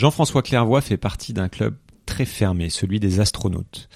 [0.00, 3.90] Jean-François Clairvoy fait partie d'un club très fermé, celui des astronautes.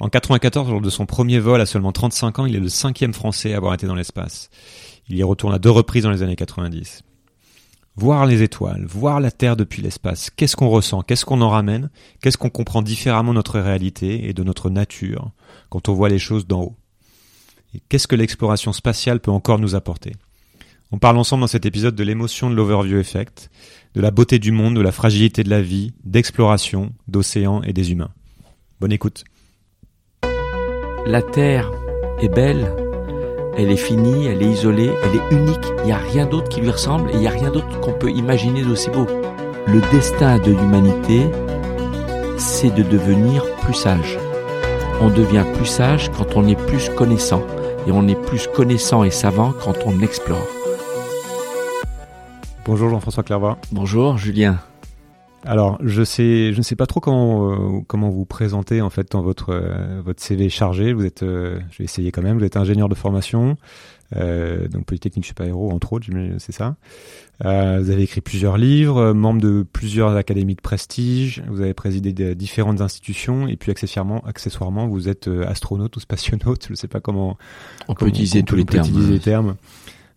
[0.00, 3.14] En 94, lors de son premier vol à seulement 35 ans, il est le cinquième
[3.14, 4.50] Français à avoir été dans l'espace.
[5.08, 7.04] Il y retourne à deux reprises dans les années 90.
[7.94, 11.88] Voir les étoiles, voir la Terre depuis l'espace, qu'est-ce qu'on ressent, qu'est-ce qu'on en ramène,
[12.20, 15.30] qu'est-ce qu'on comprend différemment de notre réalité et de notre nature
[15.70, 16.76] quand on voit les choses d'en haut?
[17.88, 20.14] Qu'est-ce que l'exploration spatiale peut encore nous apporter?
[20.90, 23.50] On parle ensemble dans cet épisode de l'émotion de l'overview effect,
[23.94, 27.92] de la beauté du monde, de la fragilité de la vie, d'exploration, d'océans et des
[27.92, 28.08] humains.
[28.80, 29.24] Bonne écoute.
[31.04, 31.70] La Terre
[32.22, 32.72] est belle,
[33.58, 36.62] elle est finie, elle est isolée, elle est unique, il n'y a rien d'autre qui
[36.62, 39.06] lui ressemble et il n'y a rien d'autre qu'on peut imaginer d'aussi beau.
[39.66, 41.26] Le destin de l'humanité,
[42.38, 44.16] c'est de devenir plus sage.
[45.02, 47.42] On devient plus sage quand on est plus connaissant
[47.86, 50.57] et on est plus connaissant et savant quand on explore.
[52.68, 53.56] Bonjour Jean-François Clairvoy.
[53.72, 54.60] Bonjour Julien.
[55.42, 59.10] Alors, je sais, je ne sais pas trop comment euh, comment vous présenter en fait
[59.10, 60.92] dans votre euh, votre CV chargé.
[60.92, 62.38] Vous êtes, euh, je vais essayer quand même.
[62.38, 63.56] Vous êtes ingénieur de formation,
[64.14, 66.76] donc Polytechnique Super Héros entre autres, c'est ça.
[67.40, 71.42] vous avez écrit plusieurs livres, membre de plusieurs académies de prestige.
[71.48, 76.64] Vous avez présidé de différentes institutions et puis accessoirement, accessoirement, vous êtes astronaute ou spationaute.
[76.66, 77.38] Je ne sais pas comment
[77.88, 78.86] on peut utiliser tous les termes.
[78.86, 79.56] Utiliser les termes.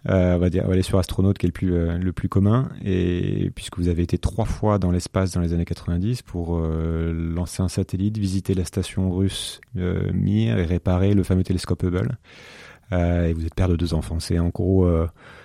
[0.10, 2.70] Euh, on, va aller sur astronaute qui est le plus, euh, le plus commun.
[2.84, 7.14] Et puisque vous avez été trois fois dans l'espace dans les années 90 pour euh,
[7.14, 12.18] lancer un satellite, visiter la station russe Mir et réparer le fameux télescope Hubble.
[12.92, 14.20] et vous êtes père de deux enfants.
[14.20, 14.90] C'est en gros,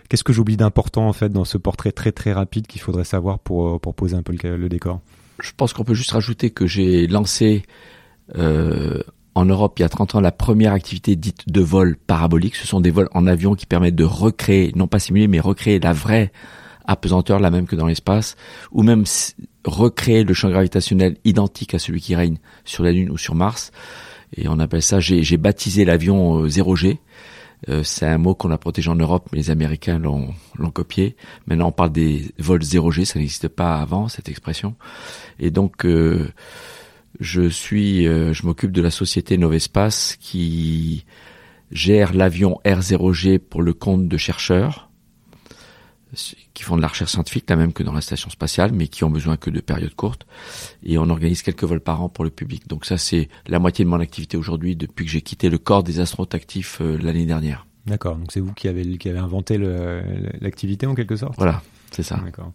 [0.09, 3.39] qu'est-ce que j'oublie d'important en fait dans ce portrait très très rapide qu'il faudrait savoir
[3.39, 5.01] pour, poser un peu le décor?
[5.41, 7.65] Je pense qu'on peut juste rajouter que j'ai lancé
[9.37, 12.57] en Europe il y a 30 ans la première activité dite de vol parabolique.
[12.57, 15.79] Ce sont des vols en avion qui permettent de recréer, non pas simuler, mais recréer
[15.79, 16.33] la vraie
[16.87, 18.37] apesanteur, la même que dans l'espace,
[18.73, 19.05] ou même
[19.65, 23.73] recréer le champ gravitationnel identique à celui qui règne sur la Lune ou sur Mars.
[24.37, 26.93] Et on appelle ça, j'ai baptisé l'avion 0G.
[26.93, 26.97] Euh,
[27.69, 30.35] euh, c'est un mot qu'on a protégé en Europe, mais les Américains l'ont
[30.73, 31.17] copié.
[31.47, 34.75] Maintenant, on parle des vols 0G, ça n'existe pas avant cette expression.
[35.39, 36.31] Et donc, euh,
[37.21, 41.05] je suis, euh, je m'occupe de la société Novespace qui
[41.71, 44.87] gère l'avion R0G pour le compte de chercheurs
[46.55, 49.05] qui font de la recherche scientifique, la même que dans la station spatiale, mais qui
[49.05, 50.27] ont besoin que de périodes courtes.
[50.83, 52.67] Et on organise quelques vols par an pour le public.
[52.69, 55.83] Donc ça, c'est la moitié de mon activité aujourd'hui depuis que j'ai quitté le corps
[55.83, 57.67] des astronautes actifs euh, l'année dernière.
[57.87, 58.17] D'accord.
[58.17, 59.59] Donc c'est vous qui avez, qui avez inventé
[60.41, 61.35] l'activité en quelque sorte?
[61.37, 62.17] Voilà, c'est ça.
[62.25, 62.53] D'accord.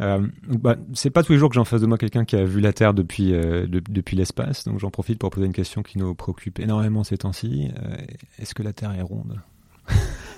[0.00, 2.36] Euh, bah, c'est pas tous les jours que j'ai en face de moi quelqu'un qui
[2.36, 5.82] a vu la Terre depuis, euh, depuis l'espace, donc j'en profite pour poser une question
[5.82, 7.68] qui nous préoccupe énormément ces temps-ci.
[7.76, 7.96] Euh,
[8.38, 9.40] est-ce que la Terre est ronde?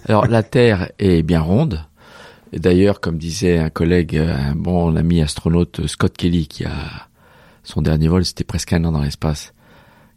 [0.06, 1.84] Alors la Terre est bien ronde.
[2.52, 7.08] D'ailleurs, comme disait un collègue, un bon ami astronaute, Scott Kelly, qui a
[7.62, 9.54] son dernier vol, c'était presque un an dans l'espace,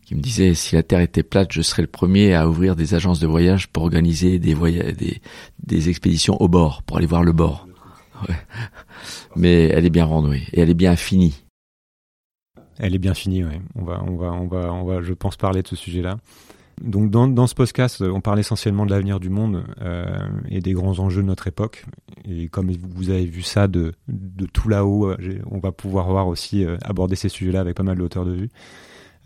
[0.06, 2.94] qui me disait si la Terre était plate, je serais le premier à ouvrir des
[2.94, 7.32] agences de voyage pour organiser des, voyages, des expéditions au bord, pour aller voir le
[7.32, 7.68] bord.
[9.36, 10.44] Mais elle est bien ronde, oui.
[10.54, 11.44] Et elle est bien finie.
[12.78, 13.56] Elle est bien finie, oui.
[13.76, 16.18] On va, on va, on va, on va, je pense parler de ce sujet-là.
[16.82, 20.06] Donc dans, ce podcast, on parle essentiellement de l'avenir du monde euh,
[20.50, 21.86] et des grands enjeux de notre époque.
[22.26, 26.28] Et comme vous avez vu ça de, de tout là-haut, euh, on va pouvoir voir
[26.28, 28.50] aussi euh, aborder ces sujets-là avec pas mal de hauteur de vue.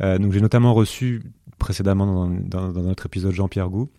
[0.01, 1.21] Donc j'ai notamment reçu
[1.57, 3.89] précédemment dans, dans, dans notre épisode Jean-Pierre Gou,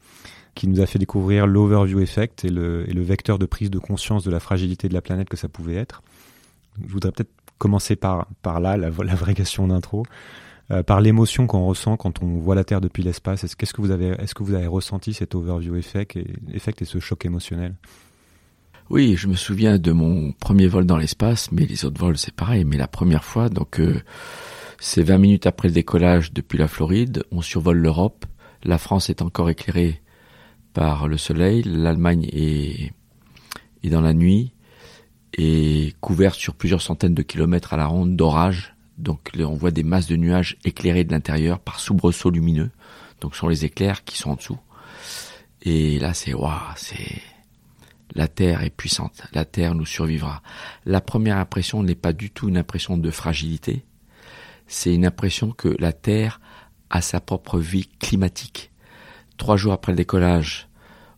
[0.60, 4.30] qui nous a fait découvrir l'overview effect et le, vecteur de prise de conscience de
[4.30, 6.02] la fragilité de la planète que ça pouvait être.
[6.86, 10.04] Je voudrais peut-être commencer par, là, la, la vraie question d'intro,
[10.70, 13.42] euh, par l'émotion qu'on ressent quand on voit la Terre depuis l'espace.
[13.42, 17.74] Est-ce, qu'est-ce que vous avez, ressenti cet overview effect et, effect et ce choc émotionnel?
[18.90, 22.34] Oui, je me souviens de mon premier vol dans l'espace, mais les autres vols c'est
[22.34, 22.66] pareil.
[22.66, 23.98] Mais la première fois, donc euh,
[24.78, 28.26] c'est 20 minutes après le décollage depuis la Floride, on survole l'Europe.
[28.62, 30.02] La France est encore éclairée
[30.72, 31.62] par le soleil.
[31.62, 32.92] L'Allemagne est,
[33.84, 34.52] dans la nuit
[35.36, 38.74] et couverte sur plusieurs centaines de kilomètres à la ronde d'orage.
[38.98, 42.70] Donc on voit des masses de nuages éclairés de l'intérieur par soubresauts lumineux.
[43.20, 44.58] Donc ce sont les éclairs qui sont en dessous.
[45.62, 47.22] Et là c'est waouh, c'est
[48.14, 50.42] la Terre est puissante, la Terre nous survivra.
[50.84, 53.84] La première impression n'est pas du tout une impression de fragilité,
[54.66, 56.40] c'est une impression que la Terre
[56.90, 58.70] a sa propre vie climatique.
[59.36, 60.68] Trois jours après le décollage,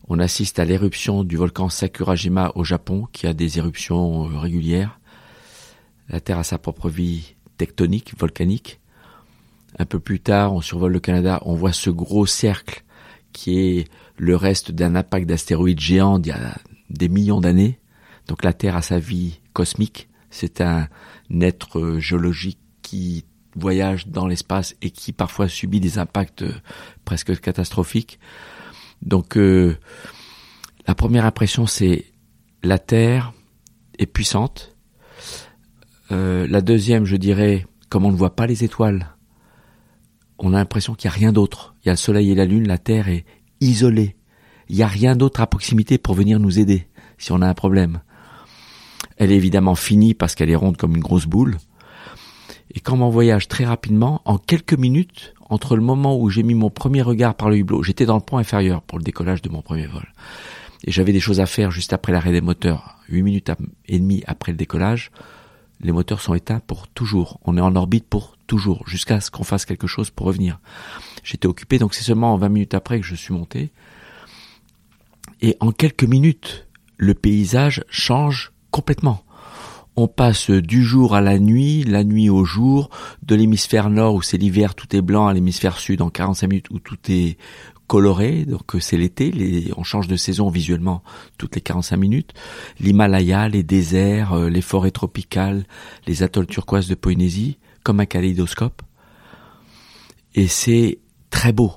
[0.07, 4.99] on assiste à l'éruption du volcan Sakurajima au Japon, qui a des éruptions euh, régulières.
[6.09, 8.79] La Terre a sa propre vie tectonique, volcanique.
[9.79, 12.83] Un peu plus tard, on survole le Canada, on voit ce gros cercle
[13.31, 16.57] qui est le reste d'un impact d'astéroïdes géants d'il y a
[16.89, 17.79] des millions d'années.
[18.27, 20.87] Donc la Terre a sa vie cosmique, C'est un
[21.41, 26.43] être géologique qui voyage dans l'espace et qui parfois subit des impacts
[27.05, 28.19] presque catastrophiques.
[29.05, 29.77] Donc euh,
[30.87, 32.05] la première impression c'est
[32.63, 33.33] la Terre
[33.99, 34.75] est puissante.
[36.11, 39.09] Euh, la deuxième, je dirais, comme on ne voit pas les étoiles,
[40.39, 41.75] on a l'impression qu'il n'y a rien d'autre.
[41.81, 43.25] Il y a le Soleil et la Lune, la Terre est
[43.61, 44.15] isolée.
[44.69, 47.53] Il n'y a rien d'autre à proximité pour venir nous aider si on a un
[47.53, 48.01] problème.
[49.17, 51.57] Elle est évidemment finie parce qu'elle est ronde comme une grosse boule.
[52.71, 56.55] Et quand on voyage très rapidement, en quelques minutes, entre le moment où j'ai mis
[56.55, 59.49] mon premier regard par le hublot, j'étais dans le pont inférieur pour le décollage de
[59.49, 60.11] mon premier vol,
[60.83, 63.51] et j'avais des choses à faire juste après l'arrêt des moteurs, huit minutes
[63.85, 65.11] et demie après le décollage,
[65.79, 67.39] les moteurs sont éteints pour toujours.
[67.43, 70.59] On est en orbite pour toujours, jusqu'à ce qu'on fasse quelque chose pour revenir.
[71.23, 73.71] J'étais occupé, donc c'est seulement 20 minutes après que je suis monté.
[75.41, 76.67] Et en quelques minutes,
[76.97, 79.23] le paysage change complètement
[79.95, 82.89] on passe du jour à la nuit, la nuit au jour,
[83.21, 86.69] de l'hémisphère nord où c'est l'hiver, tout est blanc, à l'hémisphère sud en 45 minutes
[86.71, 87.37] où tout est
[87.87, 91.03] coloré, donc euh, c'est l'été, on change de saison visuellement
[91.37, 92.33] toutes les 45 minutes.
[92.79, 95.65] L'Himalaya, les déserts, euh, les forêts tropicales,
[96.07, 98.81] les atolls turquoises de Polynésie, comme un kaléidoscope.
[100.33, 100.99] Et c'est
[101.29, 101.73] très beau.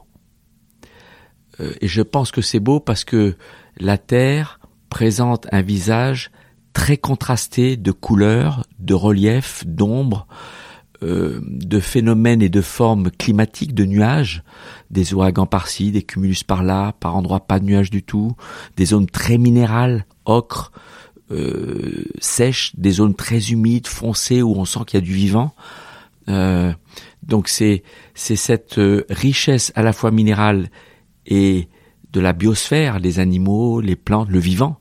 [1.60, 3.36] Euh, et je pense que c'est beau parce que
[3.78, 6.30] la Terre présente un visage
[6.76, 10.26] très contrasté de couleurs, de relief, d'ombre,
[11.02, 14.42] euh, de phénomènes et de formes climatiques, de nuages,
[14.90, 18.36] des ouragans par-ci, des cumulus par-là, par endroits pas de nuages du tout,
[18.76, 20.70] des zones très minérales, ocre,
[21.30, 25.54] euh, sèches, des zones très humides, foncées où on sent qu'il y a du vivant.
[26.28, 26.74] Euh,
[27.22, 30.68] donc c'est c'est cette euh, richesse à la fois minérale
[31.24, 31.70] et
[32.12, 34.78] de la biosphère, les animaux, les plantes, le vivant,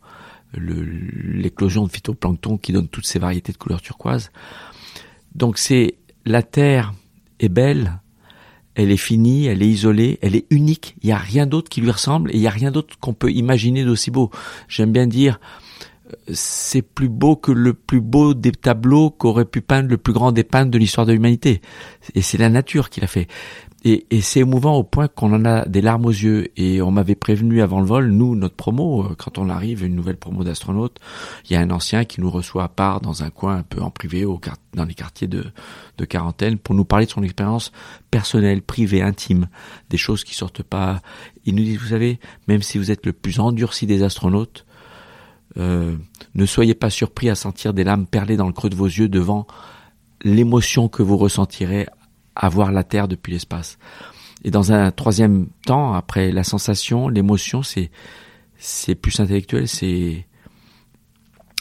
[0.54, 4.32] l'éclosion de phytoplancton qui donne toutes ces variétés de couleurs turquoise.
[5.34, 5.96] Donc c'est
[6.26, 6.94] la Terre
[7.40, 8.00] est belle,
[8.76, 10.96] elle est finie, elle est isolée, elle est unique.
[11.02, 13.14] Il n'y a rien d'autre qui lui ressemble et il n'y a rien d'autre qu'on
[13.14, 14.32] peut imaginer d'aussi beau.
[14.68, 15.40] J'aime bien dire,
[16.32, 20.32] c'est plus beau que le plus beau des tableaux qu'aurait pu peindre le plus grand
[20.32, 21.62] des peintres de l'histoire de l'humanité.
[22.14, 23.28] Et c'est la nature qui l'a fait.
[23.88, 26.48] Et, et c'est émouvant au point qu'on en a des larmes aux yeux.
[26.58, 29.96] Et on m'avait prévenu avant le vol, nous, notre promo, euh, quand on arrive, une
[29.96, 30.98] nouvelle promo d'astronaute,
[31.46, 33.82] il y a un ancien qui nous reçoit à part dans un coin un peu
[33.82, 34.26] en privé,
[34.74, 35.46] dans les quartiers de,
[36.00, 37.72] de quarantaine, pour nous parler de son expérience
[38.10, 39.48] personnelle, privée, intime,
[39.92, 41.02] des choses qui sortent pas.
[41.46, 44.66] Il nous dit, vous savez, même si vous êtes le plus endurci des astronautes,
[45.58, 45.96] euh,
[46.34, 49.10] ne soyez pas surpris à sentir des larmes perler dans le creux de vos yeux
[49.10, 49.46] devant
[50.24, 51.86] l'émotion que vous ressentirez
[52.36, 53.78] à voir la Terre depuis l'espace.
[54.44, 57.92] Et dans un troisième temps, après la sensation, l'émotion, c'est
[58.58, 60.28] c'est plus intellectuel, c'est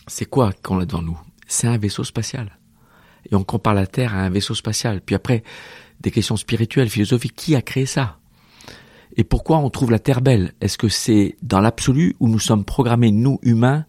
[0.06, 1.18] c'est quoi qu'on a devant nous?
[1.46, 2.58] C'est un vaisseau spatial.
[3.30, 5.00] Et on compare la Terre à un vaisseau spatial.
[5.00, 5.42] Puis après,
[6.00, 7.34] des questions spirituelles, philosophiques.
[7.34, 8.18] Qui a créé ça?
[9.16, 10.52] Et pourquoi on trouve la Terre belle?
[10.60, 13.86] Est-ce que c'est dans l'absolu où nous sommes programmés, nous humains,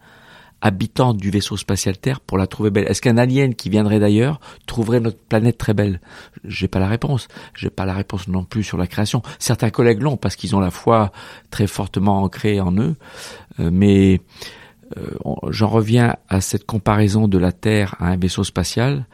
[0.66, 4.40] habitants du vaisseau spatial Terre pour la trouver belle Est-ce qu'un alien qui viendrait d'ailleurs
[4.66, 6.02] trouverait notre planète très belle?
[6.44, 7.28] J'ai pas la réponse.
[7.56, 9.22] J'ai pas la réponse non plus sur la création.
[9.38, 11.12] Certains collègues l'ont parce qu'ils ont la foi
[11.52, 12.96] très fortement ancrée en eux,
[13.60, 14.22] euh, mais
[14.98, 15.06] euh,
[15.50, 19.06] j'en reviens à cette comparaison de la Terre à un vaisseau spatial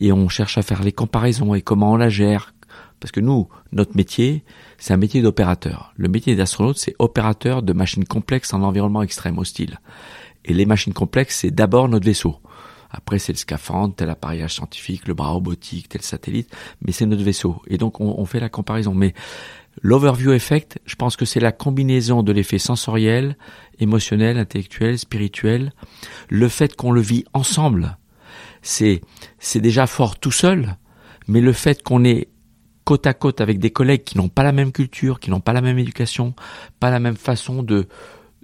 [0.00, 2.54] et on cherche à faire les comparaisons et comment on la gère.
[2.98, 4.44] Parce que nous, notre métier,
[4.78, 5.92] c'est un métier d'opérateur.
[5.96, 9.78] Le métier d'astronaute, c'est opérateur de machines complexes en environnement extrême hostile.
[10.44, 12.36] Et les machines complexes, c'est d'abord notre vaisseau.
[12.92, 17.22] Après, c'est le scaphandre, tel appareillage scientifique, le bras robotique, tel satellite, mais c'est notre
[17.22, 17.62] vaisseau.
[17.66, 18.92] Et donc, on, fait la comparaison.
[18.94, 19.14] Mais
[19.80, 23.38] l'overview effect, je pense que c'est la combinaison de l'effet sensoriel,
[23.78, 25.72] émotionnel, intellectuel, spirituel,
[26.28, 27.96] le fait qu'on le vit ensemble.
[28.60, 29.00] C'est,
[29.38, 30.76] c'est déjà fort tout seul,
[31.28, 32.28] mais le fait qu'on est
[32.84, 35.52] côte à côte avec des collègues qui n'ont pas la même culture, qui n'ont pas
[35.52, 36.34] la même éducation,
[36.78, 37.88] pas la même façon de,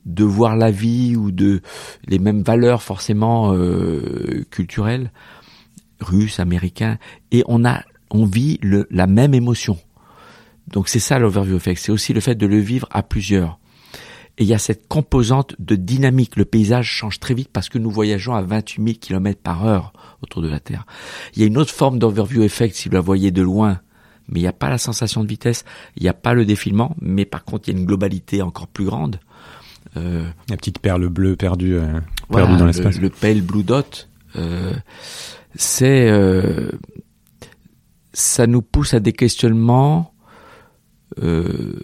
[0.08, 1.60] de voir la vie ou de
[2.06, 5.12] les mêmes valeurs forcément euh, culturelles,
[6.00, 6.98] russes, américains,
[7.30, 9.78] et on a on vit le, la même émotion.
[10.66, 13.58] Donc c'est ça l'overview effect, c'est aussi le fait de le vivre à plusieurs.
[14.38, 16.36] Et il y a cette composante de dynamique.
[16.36, 19.92] Le paysage change très vite parce que nous voyageons à 28 000 km par heure
[20.22, 20.86] autour de la Terre.
[21.34, 23.80] Il y a une autre forme d'overview effect si vous la voyez de loin,
[24.28, 25.64] mais il n'y a pas la sensation de vitesse,
[25.96, 28.68] il n'y a pas le défilement, mais par contre il y a une globalité encore
[28.68, 29.18] plus grande.
[29.96, 32.96] Euh, La petite perle bleue perdue, euh, perdue dans l'espace.
[32.96, 34.74] Le, le, pale blue dot, euh,
[35.54, 36.70] c'est euh,
[38.12, 40.12] ça nous pousse à des questionnements
[41.22, 41.74] euh,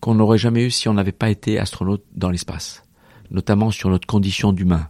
[0.00, 2.82] qu'on n'aurait jamais eu si on n'avait pas été astronaute dans l'espace,
[3.30, 4.88] notamment sur notre condition d'humain.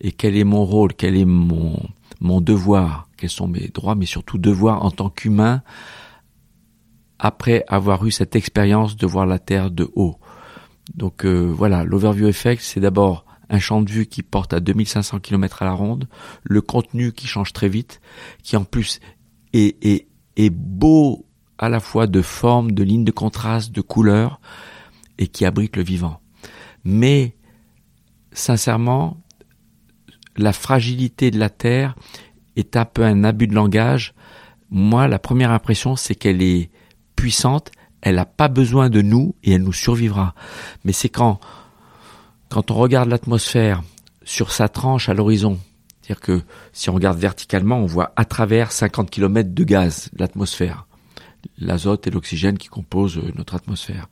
[0.00, 1.78] et quel est mon rôle, quel est mon,
[2.20, 5.62] mon devoir, quels sont mes droits, mais surtout devoirs en tant qu'humain
[7.18, 10.16] après avoir eu cette expérience de voir la Terre de haut.
[10.94, 15.20] Donc euh, voilà, l'overview effect, c'est d'abord un champ de vue qui porte à 2500
[15.20, 16.08] km à la ronde,
[16.42, 18.00] le contenu qui change très vite,
[18.42, 19.00] qui en plus
[19.52, 21.26] est, est, est beau
[21.58, 24.40] à la fois de forme, de ligne de contraste, de couleur,
[25.18, 26.20] et qui abrite le vivant.
[26.84, 27.36] Mais,
[28.32, 29.22] sincèrement,
[30.36, 31.94] la fragilité de la Terre
[32.56, 34.14] est un peu un abus de langage.
[34.70, 36.70] Moi, la première impression, c'est qu'elle est
[37.14, 37.70] puissante,
[38.02, 40.34] elle n'a pas besoin de nous et elle nous survivra.
[40.84, 41.40] Mais c'est quand,
[42.48, 43.82] quand on regarde l'atmosphère
[44.24, 45.58] sur sa tranche à l'horizon,
[46.00, 46.42] c'est-à-dire que
[46.72, 50.86] si on regarde verticalement, on voit à travers 50 km de gaz, l'atmosphère
[51.58, 54.08] l'azote et l'oxygène qui composent euh, notre atmosphère.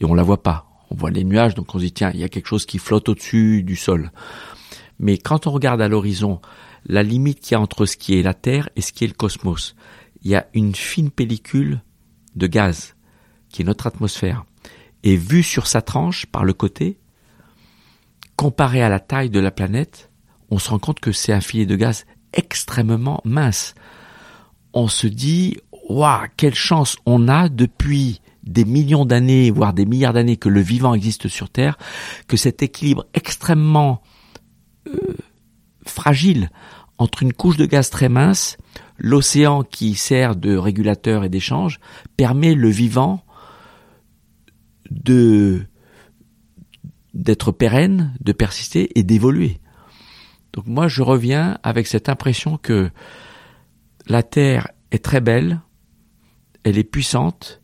[0.00, 0.66] Et on la voit pas.
[0.90, 2.78] On voit les nuages, donc on se dit tiens, il y a quelque chose qui
[2.78, 4.12] flotte au-dessus du sol.
[4.98, 6.40] Mais quand on regarde à l'horizon,
[6.86, 9.08] la limite qu'il y a entre ce qui est la Terre et ce qui est
[9.08, 9.74] le cosmos,
[10.22, 11.82] il y a une fine pellicule
[12.36, 12.94] de gaz
[13.52, 14.44] qui est notre atmosphère.
[15.04, 16.98] Et vue sur sa tranche par le côté,
[18.36, 20.10] comparé à la taille de la planète,
[20.50, 23.74] on se rend compte que c'est un filet de gaz extrêmement mince.
[24.72, 30.12] On se dit, waouh, quelle chance on a depuis des millions d'années, voire des milliards
[30.12, 31.78] d'années que le vivant existe sur Terre,
[32.26, 34.02] que cet équilibre extrêmement
[34.88, 35.16] euh,
[35.86, 36.50] fragile
[36.98, 38.56] entre une couche de gaz très mince,
[38.98, 41.80] l'océan qui sert de régulateur et d'échange,
[42.16, 43.24] permet le vivant
[44.92, 45.62] de
[47.14, 49.60] d'être pérenne, de persister et d'évoluer.
[50.52, 52.90] Donc moi je reviens avec cette impression que
[54.06, 55.60] la Terre est très belle,
[56.64, 57.62] elle est puissante,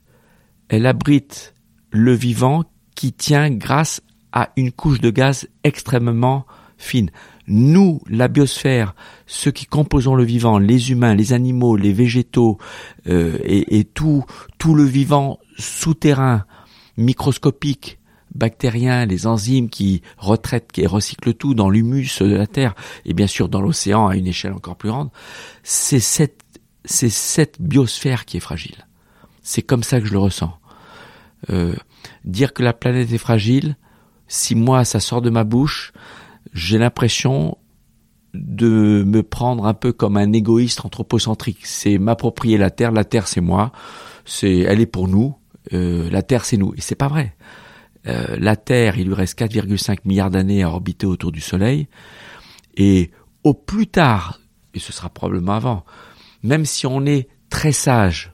[0.69, 1.55] elle abrite
[1.91, 7.11] le vivant qui tient grâce à une couche de gaz extrêmement fine.
[7.47, 8.95] Nous, la biosphère,
[9.27, 12.59] ceux qui composons le vivant, les humains, les animaux, les végétaux
[13.07, 14.25] euh, et, tout,
[14.59, 16.45] tout le vivant souterrain,
[16.99, 17.99] microscopique,
[18.35, 22.75] bactérien, les enzymes qui retraitent et recyclent tout dans l'humus de la Terre
[23.07, 25.11] et bien sûr dans l'océan à une échelle encore plus grande,
[25.63, 26.43] c'est cette,
[26.85, 28.87] c'est cette biosphère qui est fragile.
[29.43, 30.59] C'est comme ça que je le ressens.
[31.51, 31.75] Euh,
[32.25, 33.77] dire que la planète est fragile,
[34.27, 35.93] si moi ça sort de ma bouche,
[36.53, 37.57] j'ai l'impression
[38.35, 41.65] de me prendre un peu comme un égoïste anthropocentrique.
[41.65, 42.93] C'est m'approprier la Terre.
[42.93, 43.73] La Terre, c'est moi.
[44.25, 45.35] C'est, elle est pour nous.
[45.73, 46.75] Euh, la Terre, c'est nous.
[46.77, 47.37] Et c'est pas vrai.
[48.07, 51.89] Euh, la Terre, il lui reste 4,5 milliards d'années à orbiter autour du Soleil.
[52.77, 53.11] Et
[53.45, 54.41] au plus tard,
[54.75, 55.85] et ce sera probablement avant,
[56.43, 58.33] même si on est très sage,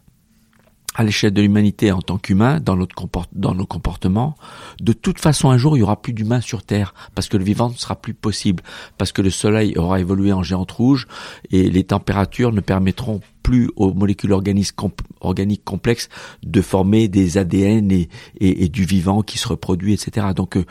[0.94, 2.94] à l'échelle de l'humanité en tant qu'humain, dans, notre
[3.32, 4.36] dans nos comportements,
[4.80, 7.44] de toute façon un jour il y aura plus d'humains sur Terre, parce que le
[7.44, 8.62] vivant ne sera plus possible,
[8.96, 11.08] parce que le Soleil aura évolué en géante rouge
[11.50, 16.08] et les températures ne permettront plus aux molécules organiques, complexes
[16.42, 18.08] de former des ADN et,
[18.40, 20.28] et, du vivant qui se reproduit, etc.
[20.34, 20.64] Donc euh,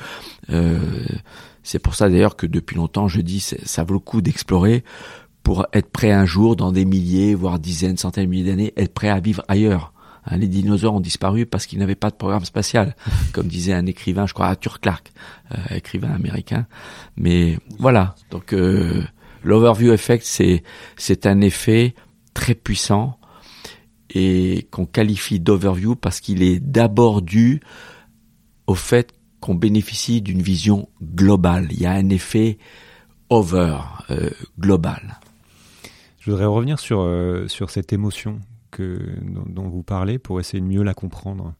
[0.49, 0.79] euh,
[1.61, 4.83] c'est pour ça d'ailleurs que depuis longtemps je dis ça vaut le coup d'explorer
[5.43, 8.93] pour être prêt un jour dans des milliers, voire dizaines, centaines de milliers d'années, être
[8.93, 9.92] prêt à vivre ailleurs
[10.25, 12.95] Hein, les dinosaures ont disparu parce qu'ils n'avaient pas de programme spatial,
[13.33, 15.11] comme disait un écrivain, je crois Arthur Clarke,
[15.51, 16.67] euh, écrivain américain.
[17.17, 19.03] Mais voilà, donc euh,
[19.43, 20.63] l'overview effect, c'est
[20.95, 21.93] c'est un effet
[22.33, 23.19] très puissant
[24.09, 27.61] et qu'on qualifie d'overview parce qu'il est d'abord dû
[28.67, 31.67] au fait qu'on bénéficie d'une vision globale.
[31.71, 32.57] Il y a un effet
[33.29, 33.77] over
[34.09, 35.19] euh, global.
[36.19, 37.05] Je voudrais revenir sur
[37.47, 38.39] sur cette émotion
[38.81, 41.53] dont, vous parlez pour essayer de mieux la comprendre.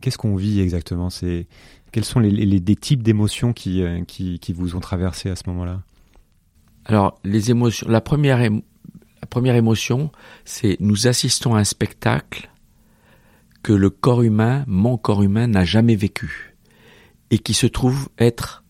[0.00, 1.10] Qu'est-ce qu'on vit exactement?
[1.10, 1.46] C'est
[1.92, 5.82] quels sont les, types d'émotions qui, euh, qui, vous ont traversé à ce moment-là?
[6.84, 10.10] Alors les émotions, la première, la première émotion,
[10.44, 12.50] c'est nous assistons à un spectacle
[13.62, 16.56] que le corps humain, mon corps humain, n'a jamais vécu
[17.30, 18.64] et qui se trouve être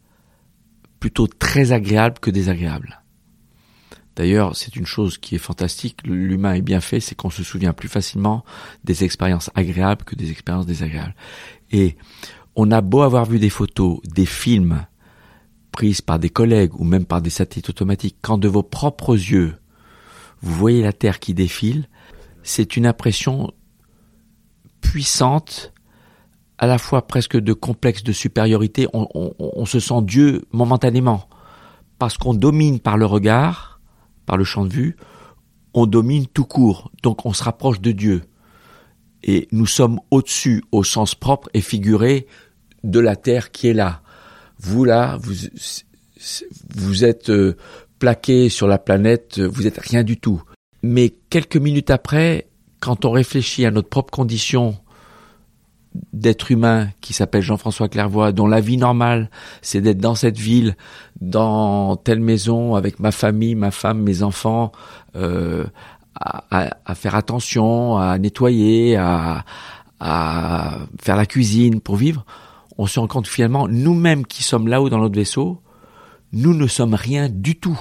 [1.01, 3.02] plutôt très agréable que désagréable.
[4.17, 7.73] D'ailleurs, c'est une chose qui est fantastique, l'humain est bien fait, c'est qu'on se souvient
[7.73, 8.45] plus facilement
[8.85, 11.15] des expériences agréables que des expériences désagréables.
[11.71, 11.97] Et
[12.55, 14.87] on a beau avoir vu des photos, des films
[15.73, 19.57] prises par des collègues ou même par des satellites automatiques, quand de vos propres yeux,
[20.43, 21.89] vous voyez la Terre qui défile,
[22.43, 23.53] c'est une impression
[24.81, 25.73] puissante,
[26.59, 28.87] à la fois presque de complexe de supériorité.
[28.93, 31.29] On, se sent Dieu momentanément,
[31.99, 33.72] parce qu'on domine par le regard,
[34.27, 34.97] par le champ de vue,
[35.75, 38.23] on domine tout court, donc on se rapproche de Dieu.
[39.23, 42.27] Et nous sommes au-dessus, au sens propre et figuré,
[42.85, 44.03] de la terre qui est là.
[44.59, 45.35] Vous là, vous,
[46.75, 47.57] vous êtes euh,
[47.99, 50.43] plaqué sur la planète, vous êtes rien du tout.
[50.83, 52.49] Mais quelques minutes après,
[52.81, 54.77] quand on réfléchit à notre propre condition
[56.13, 59.31] d'être humain qui s'appelle Jean-François Clairvoy, dont la vie normale,
[59.61, 60.77] c'est d'être dans cette ville,
[61.21, 64.73] dans telle maison, avec ma famille, ma femme, mes enfants,
[65.17, 65.65] euh,
[66.15, 69.45] à, à, faire attention, à nettoyer, à,
[70.01, 72.25] à faire la cuisine pour vivre,
[72.79, 75.61] on se rend compte finalement, nous-mêmes qui sommes là-haut dans notre vaisseau,
[76.33, 77.79] nous ne sommes rien du tout.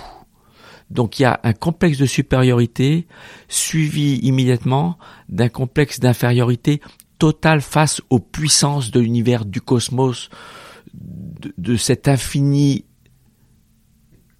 [0.91, 3.07] Donc il y a un complexe de supériorité
[3.47, 4.97] suivi immédiatement
[5.29, 6.81] d'un complexe d'infériorité
[7.21, 10.31] totale face aux puissances de l'univers, du cosmos,
[10.95, 12.85] de, cet infini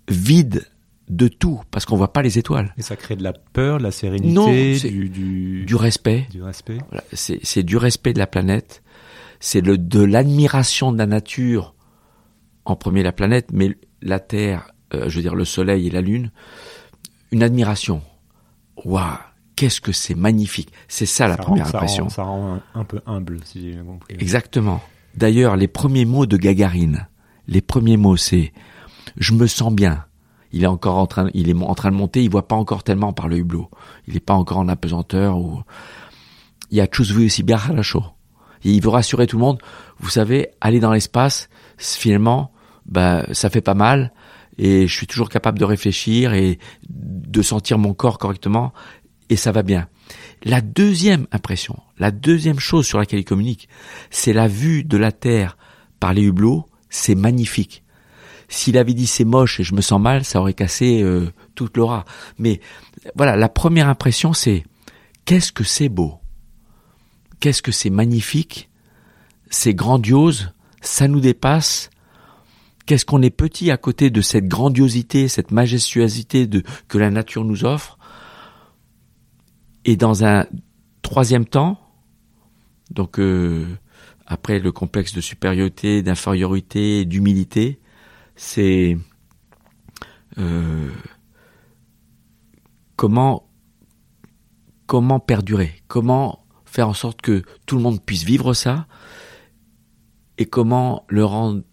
[0.07, 0.67] vide
[1.07, 2.73] de tout, parce qu'on voit pas les étoiles.
[2.79, 6.25] Et ça crée de la peur, de la sérénité, du, du, du, respect.
[6.31, 6.79] Du respect.
[6.89, 8.81] Voilà, c'est du respect de la planète,
[9.39, 11.75] c'est de l'admiration de la nature,
[12.65, 16.01] en premier la planète, mais la Terre, euh, je veux dire le Soleil et la
[16.01, 16.31] Lune,
[17.31, 18.01] une admiration.
[18.83, 19.19] Waouh,
[19.55, 20.71] qu'est-ce que c'est magnifique.
[20.87, 22.09] C'est ça, la première impression.
[22.09, 24.15] ça rend un, peu humble, si j'ai compris.
[24.19, 24.81] Exactement.
[25.15, 27.07] D'ailleurs, les premiers mots de Gagarine,
[27.47, 28.53] les premiers mots, c'est
[29.17, 30.05] je me sens bien.
[30.53, 32.83] Il est encore en train, il est en train de monter, il voit pas encore
[32.83, 33.69] tellement par le hublot.
[34.07, 35.61] Il n'est pas encore en apesanteur ou.
[36.71, 38.03] Il y a vu aussi bien à la chaud.
[38.63, 39.59] il veut rassurer tout le monde.
[39.99, 42.51] Vous savez, aller dans l'espace, finalement,
[42.85, 44.13] bah, ça fait pas mal
[44.57, 48.73] et je suis toujours capable de réfléchir et de sentir mon corps correctement
[49.31, 49.87] et ça va bien.
[50.43, 53.69] La deuxième impression, la deuxième chose sur laquelle il communique,
[54.09, 55.57] c'est la vue de la Terre
[56.01, 57.83] par les hublots, c'est magnifique.
[58.49, 61.77] S'il avait dit c'est moche et je me sens mal, ça aurait cassé euh, toute
[61.77, 62.03] l'aura.
[62.37, 62.59] Mais
[63.15, 64.65] voilà, la première impression c'est
[65.23, 66.15] qu'est-ce que c'est beau,
[67.39, 68.69] qu'est-ce que c'est magnifique,
[69.49, 71.89] c'est grandiose, ça nous dépasse,
[72.85, 76.49] qu'est-ce qu'on est petit à côté de cette grandiosité, cette majestuosité
[76.89, 77.97] que la nature nous offre?
[79.85, 80.45] Et dans un
[81.01, 81.79] troisième temps,
[82.91, 83.65] donc euh,
[84.25, 87.79] après le complexe de supériorité, d'infériorité, d'humilité,
[88.35, 88.97] c'est
[90.37, 90.89] euh,
[92.95, 93.47] comment
[94.85, 98.87] comment perdurer, comment faire en sorte que tout le monde puisse vivre ça?
[100.37, 101.63] Et comment le rendre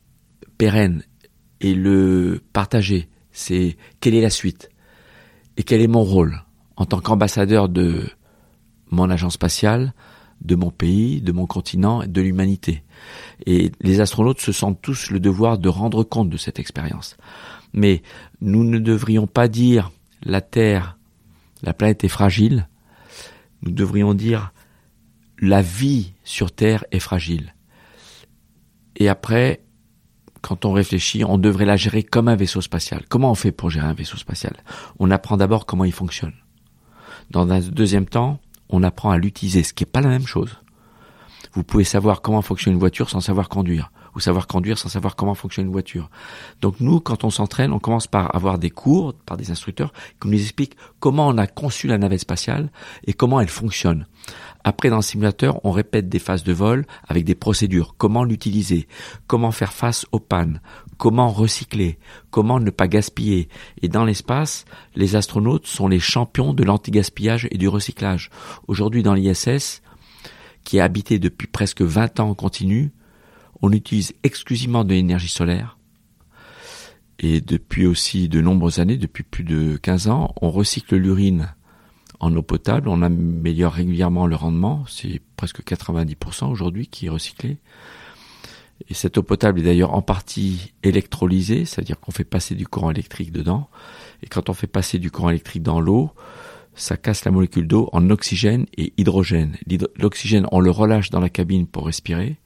[0.57, 1.03] pérenne
[1.61, 3.09] et le partager?
[3.33, 4.71] C'est quelle est la suite?
[5.57, 6.43] Et quel est mon rôle?
[6.79, 8.09] En tant qu'ambassadeur de
[8.91, 9.93] mon agence spatiale,
[10.41, 12.85] de mon pays, de mon continent, de l'humanité.
[13.47, 17.17] Et les astronautes se sentent tous le devoir de rendre compte de cette expérience.
[17.73, 18.03] Mais
[18.41, 19.91] nous ne devrions pas dire
[20.23, 20.97] la Terre,
[21.63, 22.69] la planète est fragile.
[23.63, 24.53] Nous devrions dire
[25.41, 27.55] la vie sur Terre est fragile.
[28.95, 29.65] Et après,
[30.43, 33.03] quand on réfléchit, on devrait la gérer comme un vaisseau spatial.
[33.09, 34.57] Comment on fait pour gérer un vaisseau spatial?
[35.01, 36.35] On apprend d'abord comment il fonctionne.
[37.31, 40.59] Dans un deuxième temps, on apprend à l'utiliser, ce qui n'est pas la même chose.
[41.53, 45.17] Vous pouvez savoir comment fonctionne une voiture sans savoir conduire, ou savoir conduire sans savoir
[45.17, 46.11] comment fonctionne une voiture.
[46.61, 50.29] Donc nous, quand on s'entraîne, on commence par avoir des cours, par des instructeurs, qui
[50.29, 52.71] nous expliquent comment on a conçu la navette spatiale
[53.07, 54.07] et comment elle fonctionne.
[54.65, 57.95] Après, dans le simulateur, on répète des phases de vol avec des procédures.
[57.97, 58.89] Comment l'utiliser?
[59.27, 60.61] Comment faire face aux pannes?
[60.97, 61.99] Comment recycler?
[62.31, 63.49] Comment ne pas gaspiller?
[63.83, 68.31] Et dans l'espace, les astronautes sont les champions de l'anti-gaspillage et du recyclage.
[68.67, 69.83] Aujourd'hui, dans l'ISS,
[70.65, 72.93] qui est habité depuis presque 20 ans en continu,
[73.63, 75.79] on utilise exclusivement de l'énergie solaire.
[77.21, 81.55] Et depuis aussi de nombreuses années, depuis plus de 15 ans, on recycle l'urine
[82.21, 82.89] en eau potable.
[82.89, 84.85] On améliore régulièrement le rendement.
[84.89, 87.59] C'est presque 90% aujourd'hui qui est recyclé.
[88.89, 92.91] Et cette eau potable est d'ailleurs en partie électrolysée, c'est-à-dire qu'on fait passer du courant
[92.91, 93.69] électrique dedans.
[94.23, 96.13] Et quand on fait passer du courant électrique dans l'eau,
[96.75, 99.57] ça casse la molécule d'eau en oxygène et hydrogène.
[99.97, 102.39] L'oxygène, on le relâche dans la cabine pour respirer.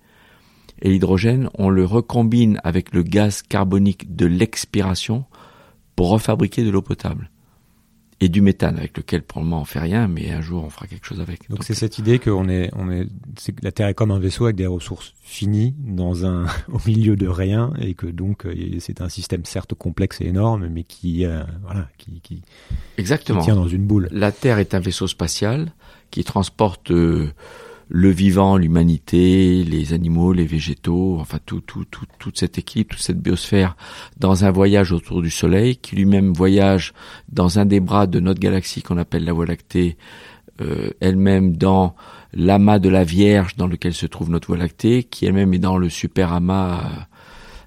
[0.80, 5.26] Et l'hydrogène, on le recombine avec le gaz carbonique de l'expiration
[5.96, 7.31] pour refabriquer de l'eau potable
[8.22, 10.70] et du méthane avec lequel pour le moment on fait rien, mais un jour on
[10.70, 11.50] fera quelque chose avec.
[11.50, 14.44] Donc c'est cette idée qu'on est, on est, que la Terre est comme un vaisseau
[14.44, 19.00] avec des ressources finies dans un, au milieu de rien, et que donc euh, c'est
[19.00, 22.42] un système certes complexe et énorme, mais qui, euh, voilà, qui, qui,
[22.96, 24.08] exactement, tient dans une boule.
[24.12, 25.72] La Terre est un vaisseau spatial
[26.12, 27.32] qui transporte euh,
[27.94, 33.02] le vivant, l'humanité, les animaux, les végétaux, enfin tout, tout, tout, toute cette équipe, toute
[33.02, 33.76] cette biosphère
[34.16, 36.94] dans un voyage autour du Soleil, qui lui-même voyage
[37.28, 39.98] dans un des bras de notre galaxie qu'on appelle la Voie lactée,
[40.62, 41.94] euh, elle-même dans
[42.33, 45.76] l'amas de la Vierge dans lequel se trouve notre Voie lactée, qui elle-même est dans
[45.76, 47.09] le super amas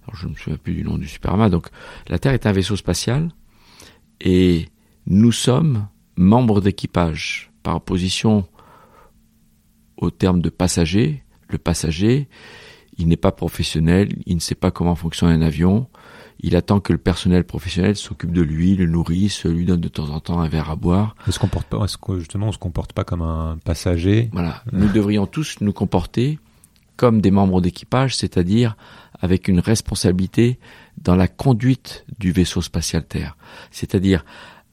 [0.07, 1.51] alors je ne me souviens plus du nom du superman.
[1.51, 1.67] Donc
[2.07, 3.29] la Terre est un vaisseau spatial
[4.21, 4.69] et
[5.05, 8.47] nous sommes membres d'équipage par opposition
[9.97, 11.23] au terme de passager.
[11.49, 12.27] Le passager,
[12.97, 15.87] il n'est pas professionnel, il ne sait pas comment fonctionne un avion,
[16.39, 20.09] il attend que le personnel professionnel s'occupe de lui, le nourrisse, lui donne de temps
[20.09, 21.15] en temps un verre à boire.
[21.27, 24.29] Est-ce qu'on porte pas, est-ce que justement on se comporte pas comme un passager?
[24.33, 26.39] Voilà, nous devrions tous nous comporter
[26.97, 28.75] comme des membres d'équipage, c'est-à-dire
[29.19, 30.59] avec une responsabilité
[30.97, 33.37] dans la conduite du vaisseau spatial Terre,
[33.71, 34.25] c'est-à-dire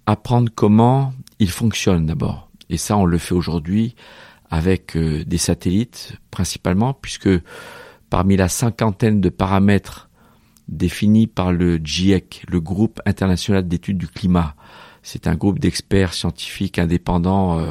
[0.06, 2.48] apprendre comment il fonctionne d'abord.
[2.70, 3.94] Et ça, on le fait aujourd'hui
[4.52, 7.30] avec euh, des satellites principalement, puisque
[8.10, 10.10] parmi la cinquantaine de paramètres
[10.68, 14.54] définis par le GIEC, le groupe international d'études du climat,
[15.02, 17.66] c'est un groupe d'experts scientifiques indépendants euh,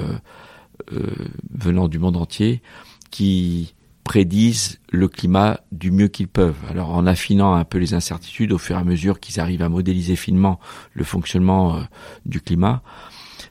[0.91, 1.11] euh,
[1.51, 2.63] venant du monde entier
[3.11, 6.57] qui prédisent le climat du mieux qu'ils peuvent.
[6.67, 9.69] Alors en affinant un peu les incertitudes au fur et à mesure qu'ils arrivent à
[9.69, 10.59] modéliser finement
[10.93, 11.83] le fonctionnement
[12.25, 12.81] du climat.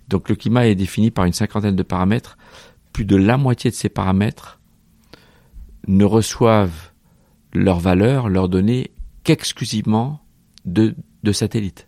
[0.09, 2.37] Donc le climat est défini par une cinquantaine de paramètres.
[2.93, 4.61] Plus de la moitié de ces paramètres
[5.87, 6.91] ne reçoivent
[7.53, 8.91] leur valeur, leurs données,
[9.25, 10.21] qu'exclusivement
[10.65, 10.95] de,
[11.33, 11.87] satellites.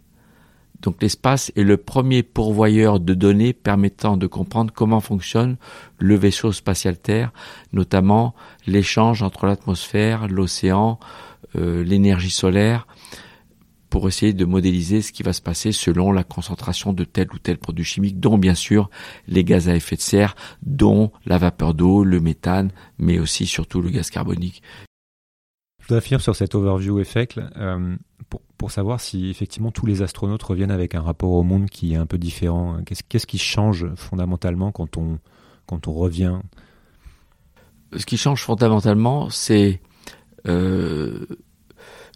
[0.81, 5.57] Donc l'espace est le premier pourvoyeur de données permettant de comprendre comment fonctionne
[5.99, 7.33] le vaisseau spatial Terre,
[7.73, 8.35] notamment
[8.67, 10.99] l'échange entre l'atmosphère, l'océan,
[11.57, 12.87] euh, l'énergie solaire,
[13.93, 17.39] pour essayer de modéliser ce qui va se passer selon la concentration de tel ou
[17.39, 18.89] tel produit chimique, dont bien sûr
[19.29, 23.83] les gaz à effet de serre, dont la vapeur d'eau, le méthane, mais aussi surtout
[23.83, 24.63] le gaz carbonique.
[25.81, 27.39] Je voudrais finir sur cet overview effect.
[27.59, 27.95] Euh,
[28.57, 31.97] pour, savoir si effectivement tous les astronautes reviennent avec un rapport au monde qui est
[31.97, 32.79] un peu différent.
[33.11, 35.19] Qu'est-ce qui change fondamentalement quand on,
[35.67, 36.39] quand on revient?
[37.95, 39.83] Ce qui change fondamentalement, c'est
[40.47, 41.27] euh,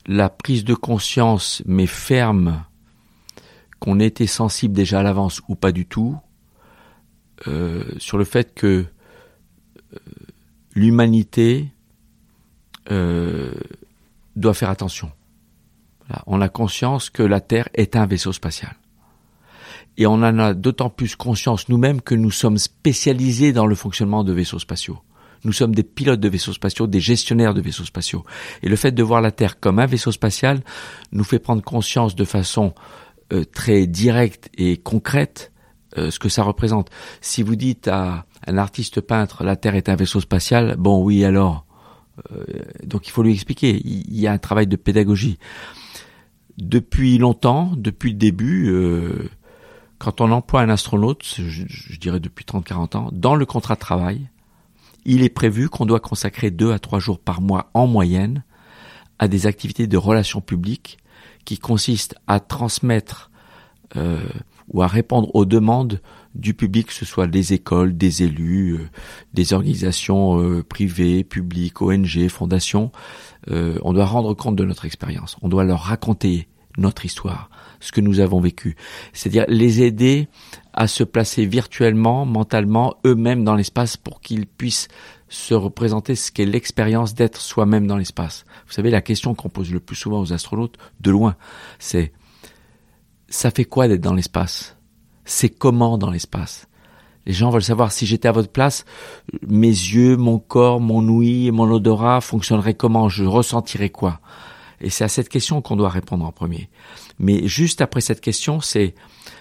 [0.07, 2.65] la prise de conscience, mais ferme,
[3.79, 6.17] qu'on était sensible déjà à l'avance ou pas du tout,
[7.47, 8.87] euh, sur le fait que
[9.93, 9.99] euh,
[10.75, 11.69] l'humanité
[14.37, 15.11] doit faire attention
[16.27, 18.75] on a conscience que la Terre est un vaisseau spatial.
[19.97, 24.25] Et on en a d'autant plus conscience nous-mêmes que nous sommes spécialisés dans le fonctionnement
[24.25, 24.99] de vaisseaux spatiaux.
[25.45, 28.25] Nous sommes des pilotes de vaisseaux spatiaux, des gestionnaires de vaisseaux spatiaux.
[28.63, 30.61] Et le fait de voir la Terre comme un vaisseau spatial
[31.13, 32.75] nous fait prendre conscience de façon
[33.33, 35.53] euh, très directe et concrète
[35.99, 36.91] euh, ce que ça représente.
[37.21, 41.25] Si vous dites à un artiste peintre la Terre est un vaisseau spatial, bon oui
[41.25, 41.67] alors.
[42.33, 42.45] Euh,
[42.85, 43.81] donc il faut lui expliquer.
[43.85, 45.39] Il y a un travail de pédagogie
[46.59, 48.73] depuis longtemps, depuis le début,
[49.99, 54.29] quand on emploie un astronaute, je, dirais depuis 30-40 ans, dans le contrat de travail,
[55.07, 58.43] il est prévu qu'on doit consacrer deux à trois jours par mois en moyenne
[59.19, 60.99] à des activités de relations publiques
[61.45, 63.31] qui consistent à transmettre
[63.97, 64.21] euh,
[64.69, 66.03] ou à répondre aux demandes
[66.35, 68.89] du public, que ce soit des écoles, des élus, euh,
[69.33, 72.91] des organisations euh, privées, publiques, ONG, fondations.
[73.49, 75.37] On doit rendre compte de notre expérience.
[75.41, 78.77] On doit leur raconter notre histoire, ce que nous avons vécu.
[79.13, 80.29] C'est-à-dire les aider
[80.77, 84.89] à se placer virtuellement, mentalement, eux-mêmes dans l'espace pour qu'ils puissent
[85.29, 88.45] se représenter ce qu'est l'expérience d'être soi-même dans l'espace.
[88.67, 91.37] Vous savez, la question qu'on pose le plus souvent aux astronautes, de loin,
[91.79, 92.13] c'est
[93.29, 94.77] ça fait quoi d'être dans l'espace?
[95.25, 96.69] C'est comment dans l'espace?
[97.25, 98.85] Les gens veulent savoir si j'étais à votre place,
[99.43, 103.09] mes yeux, mon corps, mon ouïe mon odorat fonctionneraient comment?
[103.09, 104.21] Je ressentirais quoi?
[104.81, 106.69] Et c'est à cette question qu'on doit répondre en premier.
[107.19, 108.95] Mais juste après cette question, c'est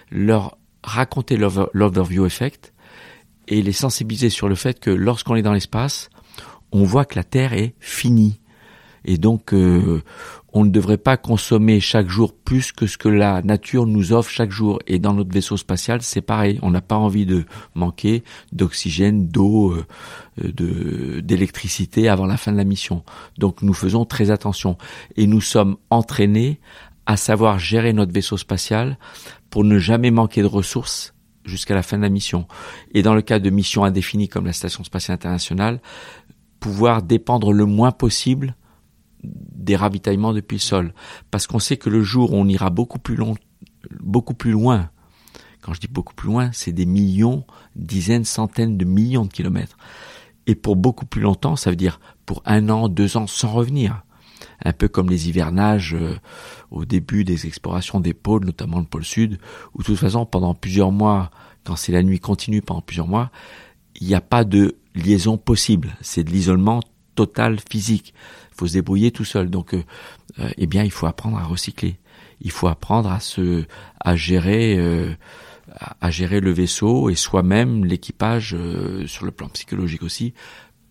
[0.09, 2.73] leur raconter l'overview effect
[3.47, 6.09] et les sensibiliser sur le fait que lorsqu'on est dans l'espace,
[6.71, 8.39] on voit que la Terre est finie.
[9.07, 10.01] Et donc, euh,
[10.51, 14.31] on ne devrait pas consommer chaque jour plus que ce que la nature nous offre
[14.31, 14.79] chaque jour.
[14.87, 16.59] Et dans notre vaisseau spatial, c'est pareil.
[16.63, 17.45] On n'a pas envie de
[17.75, 19.85] manquer d'oxygène, d'eau, euh,
[20.37, 23.03] de, d'électricité avant la fin de la mission.
[23.37, 24.77] Donc nous faisons très attention.
[25.17, 26.59] Et nous sommes entraînés
[27.05, 28.97] à savoir gérer notre vaisseau spatial
[29.55, 31.13] pour ne jamais manquer de ressources
[31.45, 32.45] jusqu'à la fin de la mission.
[32.93, 35.79] Et dans le cas de missions indéfinies comme la Station spatiale internationale,
[36.59, 38.57] pouvoir dépendre le moins possible
[39.23, 40.93] des ravitaillements depuis le sol.
[41.31, 43.17] Parce qu'on sait que le jour où on ira beaucoup plus
[44.01, 44.89] beaucoup plus loin,
[45.61, 47.45] quand je dis beaucoup plus loin, c'est des millions,
[47.77, 49.77] dizaines, centaines de millions de kilomètres.
[50.47, 54.03] Et pour beaucoup plus longtemps, ça veut dire pour un an, deux ans sans revenir.
[54.63, 56.15] Un peu comme les hivernages euh,
[56.71, 59.39] au début des explorations des pôles, notamment le pôle sud,
[59.73, 61.31] où de toute façon, pendant plusieurs mois,
[61.63, 63.31] quand c'est la nuit continue pendant plusieurs mois,
[63.99, 65.95] il n'y a pas de liaison possible.
[66.01, 66.81] C'est de l'isolement
[67.15, 68.13] totale physique.
[68.51, 69.49] Il faut se débrouiller tout seul.
[69.49, 69.83] Donc, euh,
[70.39, 71.97] euh, eh bien, il faut apprendre à recycler.
[72.41, 73.65] Il faut apprendre à se,
[73.99, 75.13] à gérer, euh,
[76.01, 78.55] à gérer le vaisseau et soi-même l'équipage
[79.07, 80.33] sur le plan psychologique aussi,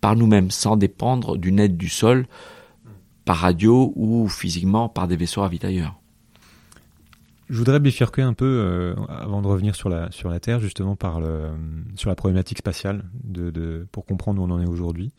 [0.01, 2.27] par nous-mêmes, sans dépendre d'une aide du sol,
[3.25, 5.99] par radio ou physiquement par des vaisseaux ravitailleurs.
[7.49, 10.95] Je voudrais bifurquer un peu euh, avant de revenir sur la sur la Terre justement
[10.95, 11.21] par
[11.95, 15.11] sur la problématique spatiale de, pour comprendre où on en est aujourd'hui.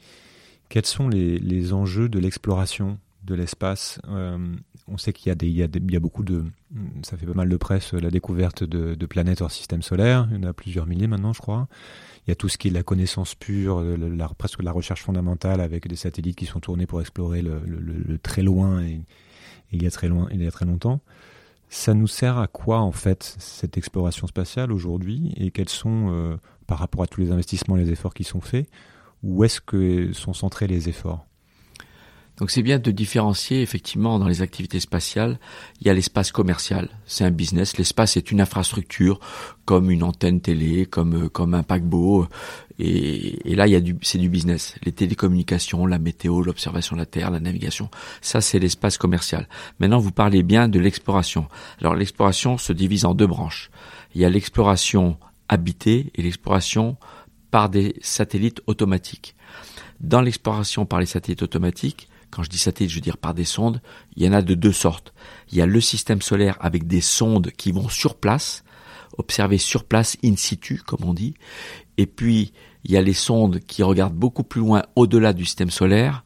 [0.68, 4.38] Quels sont les, les enjeux de l'exploration de l'espace euh,
[4.88, 6.44] On sait qu'il y a des il y a, il y a beaucoup de
[7.02, 10.26] ça fait pas mal de presse la découverte de, de, planètes hors système solaire.
[10.30, 11.68] Il y en a plusieurs milliers maintenant, je crois.
[12.26, 13.84] Il y a tout ce qui est la connaissance pure,
[14.36, 18.18] presque la recherche fondamentale avec des satellites qui sont tournés pour explorer le, le, le
[18.18, 19.02] très loin et, et,
[19.72, 21.00] il y a très loin il y a très longtemps.
[21.68, 25.34] Ça nous sert à quoi en fait cette exploration spatiale aujourd'hui?
[25.36, 26.36] Et quels sont, euh,
[26.66, 28.68] par rapport à tous les investissements, les efforts qui sont faits,
[29.22, 31.24] où est-ce que sont centrés les efforts?
[32.38, 35.38] Donc c'est bien de différencier effectivement dans les activités spatiales,
[35.80, 39.20] il y a l'espace commercial, c'est un business, l'espace est une infrastructure
[39.64, 42.26] comme une antenne télé, comme euh, comme un paquebot
[42.78, 46.96] et, et là il y a du c'est du business, les télécommunications, la météo, l'observation
[46.96, 49.48] de la Terre, la navigation, ça c'est l'espace commercial.
[49.80, 51.48] Maintenant vous parlez bien de l'exploration.
[51.80, 53.70] Alors l'exploration se divise en deux branches.
[54.14, 55.16] Il y a l'exploration
[55.48, 56.96] habitée et l'exploration
[57.50, 59.34] par des satellites automatiques.
[60.00, 63.44] Dans l'exploration par les satellites automatiques, quand je dis satellite, je veux dire par des
[63.44, 63.80] sondes,
[64.16, 65.12] il y en a de deux sortes.
[65.50, 68.64] Il y a le système solaire avec des sondes qui vont sur place,
[69.18, 71.34] observer sur place, in situ, comme on dit.
[71.96, 72.52] Et puis,
[72.84, 76.24] il y a les sondes qui regardent beaucoup plus loin au-delà du système solaire,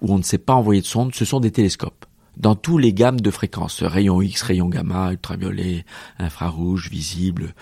[0.00, 2.06] où on ne sait pas envoyer de sondes, ce sont des télescopes.
[2.36, 5.84] Dans tous les gammes de fréquences, rayons X, rayons gamma, ultraviolet,
[6.18, 7.54] infrarouge, visible,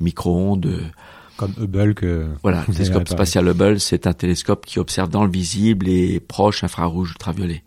[0.00, 0.90] micro-ondes,
[1.36, 2.28] comme Hubble que.
[2.42, 6.64] Voilà, le télescope spatial Hubble, c'est un télescope qui observe dans le visible et proche
[6.64, 7.62] infrarouge ultraviolet.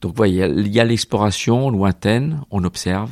[0.00, 3.10] Donc, voyez, il y a l'exploration lointaine, on observe.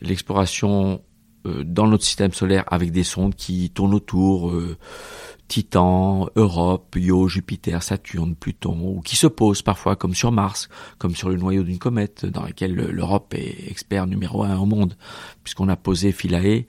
[0.00, 1.00] L'exploration
[1.46, 4.76] euh, dans notre système solaire avec des sondes qui tournent autour, euh,
[5.46, 11.14] Titan, Europe, Io, Jupiter, Saturne, Pluton, ou qui se posent parfois comme sur Mars, comme
[11.14, 14.96] sur le noyau d'une comète, dans lequel l'Europe est expert numéro un au monde,
[15.42, 16.64] puisqu'on a posé Philae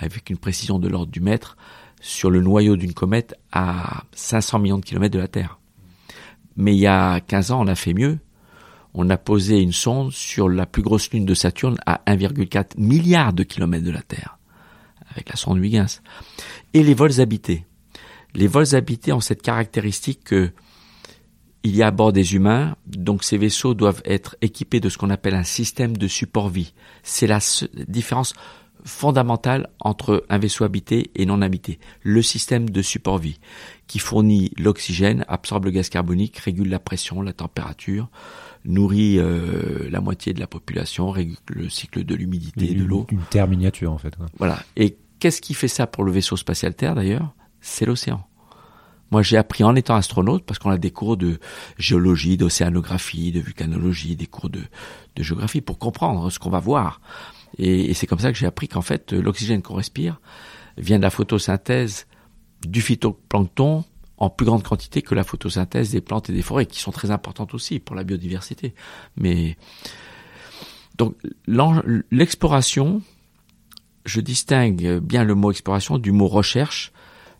[0.00, 1.56] avec une précision de l'ordre du mètre
[2.00, 5.58] sur le noyau d'une comète à 500 millions de kilomètres de la Terre.
[6.56, 8.18] Mais il y a 15 ans, on a fait mieux.
[8.94, 13.32] On a posé une sonde sur la plus grosse lune de Saturne à 1,4 milliard
[13.32, 14.38] de kilomètres de la Terre,
[15.10, 16.02] avec la sonde Huygens.
[16.74, 17.66] Et les vols habités.
[18.34, 20.50] Les vols habités ont cette caractéristique que
[21.62, 24.96] il y a à bord des humains, donc ces vaisseaux doivent être équipés de ce
[24.96, 26.72] qu'on appelle un système de support vie.
[27.02, 27.38] C'est la
[27.86, 28.32] différence
[28.84, 33.38] fondamentale entre un vaisseau habité et non habité, le système de support vie,
[33.86, 38.08] qui fournit l'oxygène, absorbe le gaz carbonique, régule la pression, la température,
[38.64, 43.06] nourrit euh, la moitié de la population, régule le cycle de l'humidité, de l'eau.
[43.10, 44.14] Une terre miniature en fait.
[44.38, 44.62] Voilà.
[44.76, 47.34] Et qu'est-ce qui fait ça pour le vaisseau spatial Terre d'ailleurs?
[47.60, 48.26] C'est l'océan.
[49.10, 51.40] Moi, j'ai appris en étant astronaute, parce qu'on a des cours de
[51.78, 54.60] géologie, d'océanographie, de vulcanologie, des cours de,
[55.16, 57.00] de géographie, pour comprendre ce qu'on va voir.
[57.58, 60.20] Et, c'est comme ça que j'ai appris qu'en fait, l'oxygène qu'on respire
[60.76, 62.06] vient de la photosynthèse
[62.66, 63.84] du phytoplancton
[64.18, 67.10] en plus grande quantité que la photosynthèse des plantes et des forêts, qui sont très
[67.10, 68.74] importantes aussi pour la biodiversité.
[69.16, 69.56] Mais
[70.96, 71.16] donc
[72.10, 73.00] l'exploration,
[74.04, 76.92] je distingue bien le mot exploration du mot recherche.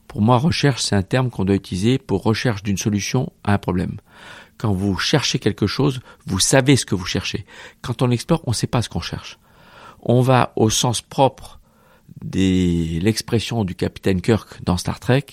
[0.08, 3.58] Pour moi, recherche, c'est un terme qu'on doit utiliser pour recherche d'une solution à un
[3.58, 3.98] problème.
[4.56, 7.44] Quand vous cherchez quelque chose, vous savez ce que vous cherchez.
[7.82, 9.38] Quand on explore, on ne sait pas ce qu'on cherche
[10.02, 11.60] on va au sens propre
[12.24, 15.24] de l'expression du capitaine Kirk dans Star Trek,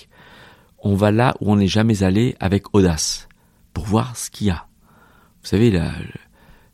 [0.78, 3.28] on va là où on n'est jamais allé avec audace,
[3.74, 4.66] pour voir ce qu'il y a.
[5.42, 5.92] Vous savez, la,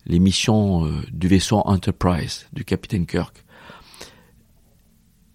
[0.06, 3.44] les missions euh, du vaisseau Enterprise du capitaine Kirk.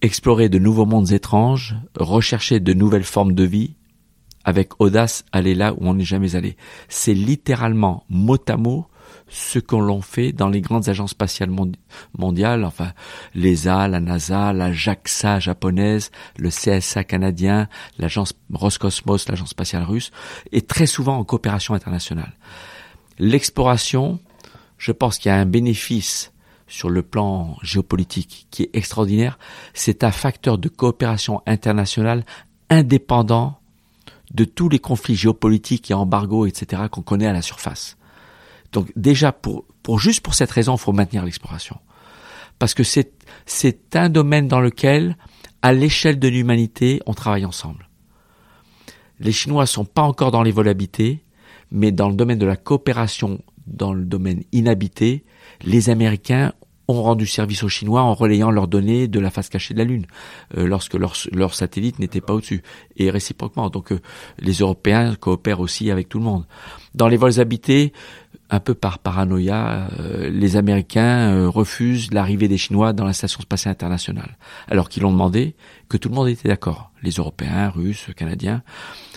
[0.02, 3.76] Explorer de nouveaux mondes étranges, rechercher de nouvelles formes de vie,
[4.46, 6.56] avec audace aller là où on n'est jamais allé.
[6.88, 8.88] C'est littéralement mot à mot
[9.30, 11.52] ce qu'on l'on fait dans les grandes agences spatiales
[12.18, 12.94] mondiales, enfin
[13.36, 20.12] l'ESA, la NASA, la JAXA japonaise, le CSA canadien, l'agence Roscosmos, l'agence spatiale russe,
[20.52, 22.34] et très souvent en coopération internationale.
[23.20, 24.20] L'exploration,
[24.78, 26.32] je pense qu'il y a un bénéfice
[26.68, 29.38] sur le plan géopolitique qui est extraordinaire,
[29.74, 32.24] c'est un facteur de coopération internationale
[32.70, 33.60] indépendant
[34.34, 37.98] de tous les conflits géopolitiques et embargos, etc., qu'on connaît à la surface.
[38.72, 41.78] Donc déjà, pour, pour juste pour cette raison, il faut maintenir l'exploration.
[42.60, 43.14] Parce que c'est,
[43.46, 45.18] c'est un domaine dans lequel,
[45.62, 47.90] à l'échelle de l'humanité, on travaille ensemble.
[49.20, 51.24] Les Chinois sont pas encore dans les vols habités,
[51.72, 55.24] mais dans le domaine de la coopération dans le domaine inhabité,
[55.64, 56.54] les Américains
[56.88, 59.86] ont rendu service aux Chinois en relayant leurs données de la face cachée de la
[59.86, 60.08] Lune,
[60.58, 62.64] euh, lorsque leur, leur satellite n'était pas au-dessus,
[62.98, 63.70] et réciproquement.
[63.70, 64.00] Donc euh,
[64.40, 66.46] les Européens coopèrent aussi avec tout le monde.
[66.96, 67.94] Dans les vols habités,
[68.50, 73.74] un peu par paranoïa, euh, les Américains refusent l'arrivée des Chinois dans la station spatiale
[73.74, 75.56] internationale, alors qu'ils l'ont demandé,
[75.88, 78.64] que tout le monde était d'accord, les Européens, Russes, Canadiens.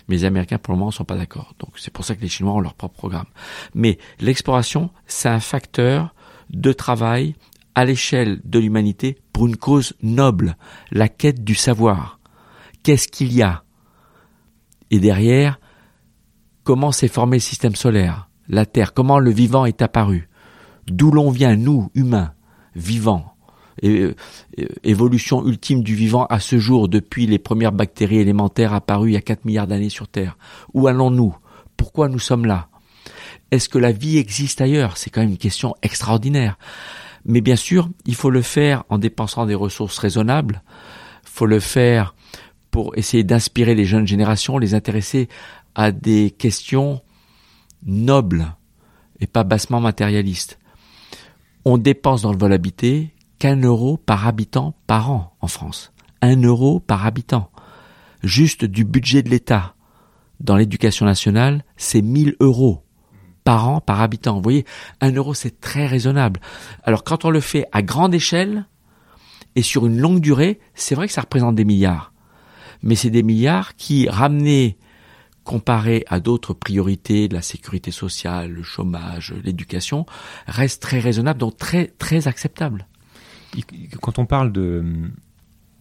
[0.09, 1.55] Mais les Américains, pour le moment, ne sont pas d'accord.
[1.59, 3.27] Donc c'est pour ça que les Chinois ont leur propre programme.
[3.75, 6.15] Mais l'exploration, c'est un facteur
[6.51, 7.35] de travail
[7.75, 10.57] à l'échelle de l'humanité pour une cause noble,
[10.91, 12.19] la quête du savoir.
[12.83, 13.65] Qu'est-ce qu'il y a?
[14.91, 15.59] Et derrière,
[16.65, 20.29] comment s'est formé le système solaire, la Terre, comment le vivant est apparu,
[20.87, 22.33] d'où l'on vient, nous, humains,
[22.75, 23.35] vivants,
[24.85, 29.17] évolution ultime du vivant à ce jour depuis les premières bactéries élémentaires apparues il y
[29.17, 30.37] a 4 milliards d'années sur Terre.
[30.75, 31.35] Où allons-nous?
[31.77, 32.69] Pourquoi nous sommes là?
[33.51, 34.97] Est-ce que la vie existe ailleurs?
[34.97, 36.59] C'est quand même une question extraordinaire.
[37.25, 40.63] Mais bien sûr, il faut le faire en dépensant des ressources raisonnables.
[41.25, 42.15] Il faut le faire
[42.71, 45.29] pour essayer d'inspirer les jeunes générations, les intéresser
[45.75, 47.01] à des questions
[47.85, 48.55] nobles
[49.21, 50.59] et pas bassement matérialistes.
[51.65, 55.93] On dépense dans le vol habité qu'un euro par habitant par an en France.
[56.21, 57.51] Un euro par habitant.
[58.23, 59.75] Juste du budget de l'État.
[60.41, 62.85] Dans l'éducation nationale, c'est 1000 euros
[63.45, 64.37] par an par habitant.
[64.37, 64.65] Vous voyez,
[65.01, 66.41] un euro, c'est très raisonnable.
[66.85, 68.67] Alors quand on le fait à grande échelle
[69.55, 72.13] et sur une longue durée, c'est vrai que ça représente des milliards.
[72.83, 74.79] Mais c'est des milliards qui, ramenés
[75.45, 80.07] comparés à d'autres priorités, la sécurité sociale, le chômage, l'éducation,
[80.47, 82.87] restent très raisonnables, donc très, très acceptables.
[84.01, 84.85] Quand on parle de,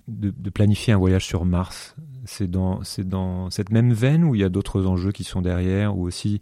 [0.08, 1.96] de, planifier un voyage sur Mars,
[2.26, 5.98] c'est dans, dans cette même veine où il y a d'autres enjeux qui sont derrière,
[5.98, 6.42] ou aussi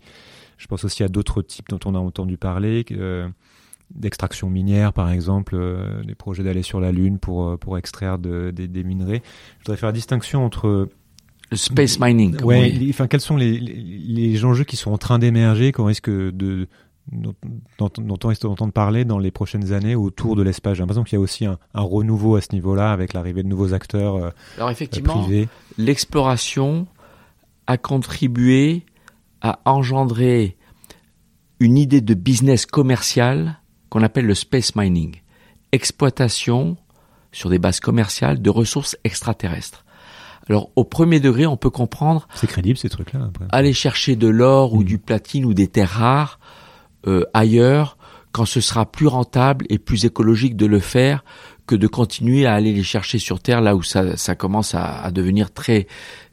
[0.58, 3.28] je pense aussi à d'autres types dont on a entendu parler, euh,
[3.92, 8.20] d'extraction minière par exemple, euh, des projets d'aller sur la Lune pour, euh, pour extraire
[8.20, 9.22] de, des minerais.
[9.60, 10.90] Je voudrais faire la distinction entre...
[11.52, 12.42] Le space mining.
[12.44, 16.68] Ouais, enfin, quels sont les, les, enjeux qui sont en train d'émerger, qu'on risque de,
[17.12, 17.34] dont,
[17.80, 20.76] dont, on risque d'entendre parler dans les prochaines années autour de l'espace?
[20.76, 23.48] J'ai l'impression qu'il y a aussi un, un, renouveau à ce niveau-là avec l'arrivée de
[23.48, 25.28] nouveaux acteurs euh, Alors effectivement,
[25.78, 26.86] l'exploration
[27.66, 28.84] a contribué
[29.42, 30.58] a engendré
[31.60, 33.60] une idée de business commercial
[33.90, 35.16] qu'on appelle le space mining.
[35.72, 36.78] Exploitation
[37.32, 39.86] sur des bases commerciales de ressources extraterrestres.
[40.50, 42.28] Alors au premier degré, on peut comprendre.
[42.36, 43.30] C'est crédible ces trucs-là.
[43.52, 44.86] Aller chercher de l'or ou mm.
[44.86, 46.40] du platine ou des terres rares
[47.08, 47.98] euh, ailleurs
[48.32, 51.24] quand ce sera plus rentable et plus écologique de le faire
[51.66, 55.02] que de continuer à aller les chercher sur Terre là où ça, ça commence à,
[55.02, 55.88] à devenir très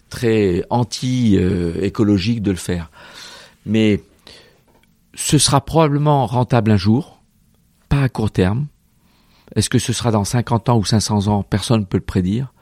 [0.08, 2.90] très anti-écologique de le faire.
[3.64, 4.00] Mais
[5.14, 7.20] ce sera probablement rentable un jour,
[7.88, 8.66] pas à court terme.
[9.54, 12.52] Est-ce que ce sera dans 50 ans ou 500 ans Personne ne peut le prédire.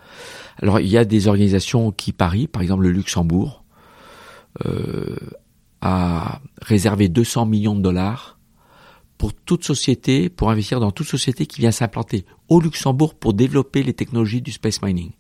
[0.60, 3.64] Alors il y a des organisations qui parient, par exemple le Luxembourg
[4.66, 5.16] euh,
[5.80, 8.38] a réservé 200 millions de dollars
[9.18, 13.82] pour toute société, pour investir dans toute société qui vient s'implanter au Luxembourg pour développer
[13.82, 15.12] les technologies du space mining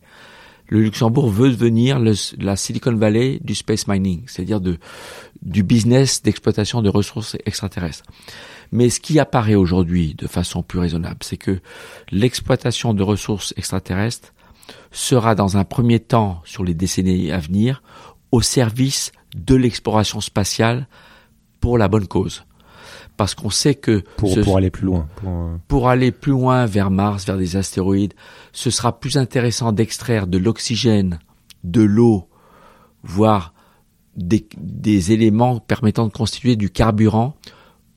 [0.68, 2.00] le Luxembourg veut devenir
[2.38, 8.04] la Silicon Valley du space mining, c'est-à-dire du business d'exploitation de ressources extraterrestres.
[8.72, 11.60] Mais ce qui apparaît aujourd'hui de façon plus raisonnable, c'est que
[12.10, 14.32] l'exploitation de ressources extraterrestres
[14.90, 17.82] sera dans un premier temps, sur les décennies à venir,
[18.32, 20.88] au service de l'exploration spatiale
[21.60, 22.44] pour la bonne cause
[23.16, 25.88] parce qu'on sait que pour, pour aller plus loin, euh, pour...
[25.88, 28.14] aller plus loin vers Mars, vers des astéroïdes,
[28.52, 31.18] ce sera plus intéressant d'extraire de l'oxygène,
[31.62, 32.28] de l'eau,
[33.02, 33.54] voire
[34.16, 37.36] des, des, éléments permettant de constituer du carburant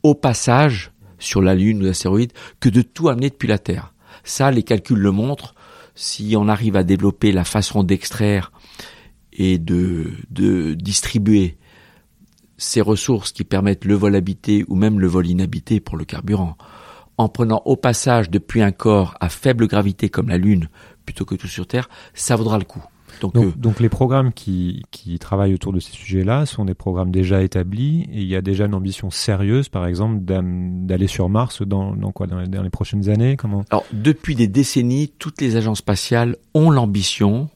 [0.04, 3.94] au passage sur la Lune ou l'astéroïde que de tout amener depuis la Terre.
[4.24, 5.56] Ça, les calculs le montrent.
[6.00, 8.52] Si on arrive à développer la façon d'extraire
[9.34, 11.58] et de, de distribuer
[12.56, 16.56] ces ressources qui permettent le vol habité ou même le vol inhabité pour le carburant,
[17.18, 20.70] en prenant au passage depuis un corps à faible gravité comme la Lune
[21.04, 22.84] plutôt que tout sur Terre, ça vaudra le coup.
[23.22, 26.74] Donc, donc, euh, donc, les programmes qui, qui travaillent autour de ces sujets-là sont des
[26.74, 31.30] programmes déjà établis et il y a déjà une ambition sérieuse, par exemple, d'aller sur
[31.30, 33.66] Mars dans, dans quoi dans les, dans les, prochaines années Comment?
[33.70, 37.50] Alors depuis des décennies, toutes les agences spatiales ont l'ambition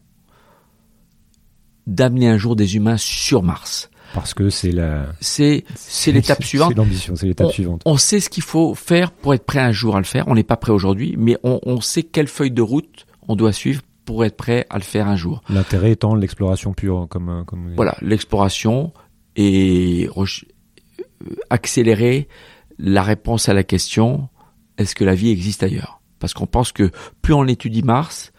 [1.88, 3.90] d'amener un jour des humains sur Mars.
[4.14, 5.06] Parce que c'est la.
[5.22, 6.72] C'est c'est l'étape suivante.
[6.72, 7.82] C'est l'ambition, c'est l'étape suivante.
[7.86, 10.26] On sait ce qu'il faut faire pour être prêt un jour à le faire.
[10.28, 13.54] On n'est pas prêt aujourd'hui, mais on, on sait quelle feuille de route on doit
[13.54, 13.82] suivre
[14.12, 15.42] pour être prêt à le faire un jour.
[15.50, 18.92] L'intérêt étant l'exploration pure, comme, comme voilà, l'exploration
[19.38, 20.10] et
[21.50, 22.28] accélérer
[22.78, 24.28] la réponse à la question
[24.78, 26.02] est-ce que la vie existe ailleurs?
[26.20, 26.92] Parce qu'on pense que
[27.22, 28.34] plus on étudie Mars,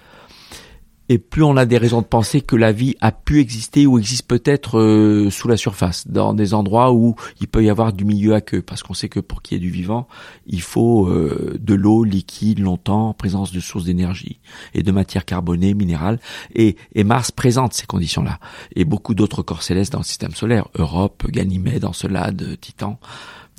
[1.13, 3.99] et plus on a des raisons de penser que la vie a pu exister ou
[3.99, 8.07] existe peut-être euh, sous la surface, dans des endroits où il peut y avoir du
[8.07, 10.09] milieu aqueux, parce qu'on sait que pour qu'il y ait du vivant,
[10.47, 14.41] il faut euh, de l'eau liquide longtemps, présence de sources d'énergie
[14.73, 16.19] et de matières carbonées, minérales,
[16.55, 18.39] et, et Mars présente ces conditions-là,
[18.75, 22.99] et beaucoup d'autres corps célestes dans le système solaire, Europe, Ganymède, Encelade, Titan,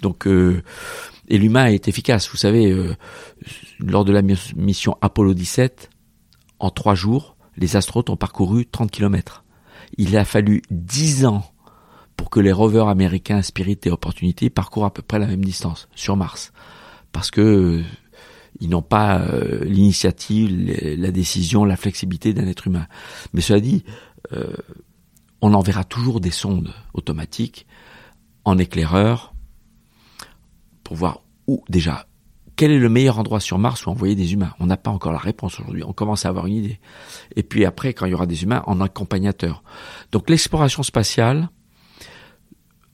[0.01, 0.63] donc euh,
[1.27, 2.31] et l'humain est efficace.
[2.31, 2.75] Vous savez,
[3.79, 5.91] lors de la mission Apollo 17,
[6.59, 9.43] en trois jours, les astronautes ont parcouru 30 km.
[9.97, 11.43] Il a fallu 10 ans
[12.15, 15.87] pour que les rovers américains Spirit et Opportunity parcourent à peu près la même distance
[15.95, 16.51] sur Mars.
[17.11, 17.83] Parce que euh,
[18.59, 22.87] ils n'ont pas euh, l'initiative, la décision, la flexibilité d'un être humain.
[23.33, 23.83] Mais cela dit,
[24.31, 24.53] euh,
[25.41, 27.65] on enverra toujours des sondes automatiques
[28.45, 29.33] en éclaireur
[30.83, 32.07] pour voir où déjà
[32.55, 34.53] quel est le meilleur endroit sur Mars où envoyer des humains?
[34.59, 35.83] On n'a pas encore la réponse aujourd'hui.
[35.83, 36.79] On commence à avoir une idée.
[37.35, 39.63] Et puis après, quand il y aura des humains, en accompagnateur.
[40.11, 41.49] Donc l'exploration spatiale,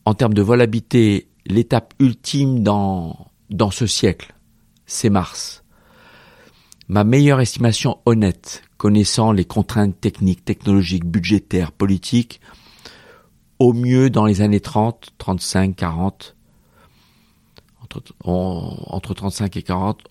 [0.05, 4.33] en termes de vol habité, l'étape ultime dans, dans ce siècle,
[4.85, 5.63] c'est Mars.
[6.87, 12.39] Ma meilleure estimation honnête, connaissant les contraintes techniques, technologiques, budgétaires, politiques,
[13.59, 16.35] au mieux dans les années 30, 35, 40,
[18.23, 20.03] entre, 35 et 40,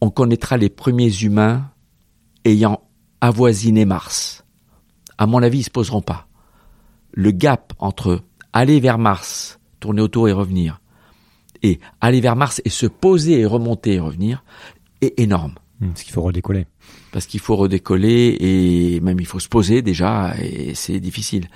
[0.00, 1.70] on connaîtra les premiers humains
[2.44, 2.80] ayant
[3.20, 4.44] avoisiné Mars.
[5.18, 6.28] À mon avis, ils se poseront pas.
[7.12, 10.80] Le gap entre aller vers Mars, tourner autour et revenir,
[11.62, 14.44] et aller vers Mars et se poser et remonter et revenir
[15.00, 15.54] est énorme.
[15.80, 16.66] Hmm, parce qu'il faut redécoller.
[17.12, 21.48] Parce qu'il faut redécoller et même il faut se poser déjà et c'est difficile.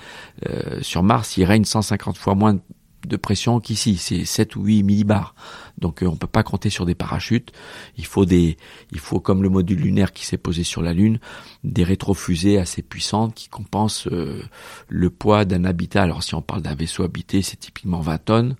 [0.49, 2.59] Euh, sur Mars, il règne 150 fois moins
[3.07, 5.35] de pression qu'ici, c'est 7 ou 8 millibars.
[5.79, 7.53] Donc euh, on peut pas compter sur des parachutes.
[7.97, 8.57] Il faut des,
[8.93, 11.19] il faut comme le module lunaire qui s'est posé sur la Lune,
[11.65, 14.43] des rétrofusées assez puissantes qui compensent euh,
[14.89, 16.03] le poids d'un habitat.
[16.03, 18.57] Alors si on parle d'un vaisseau habité, c'est typiquement 20 tonnes.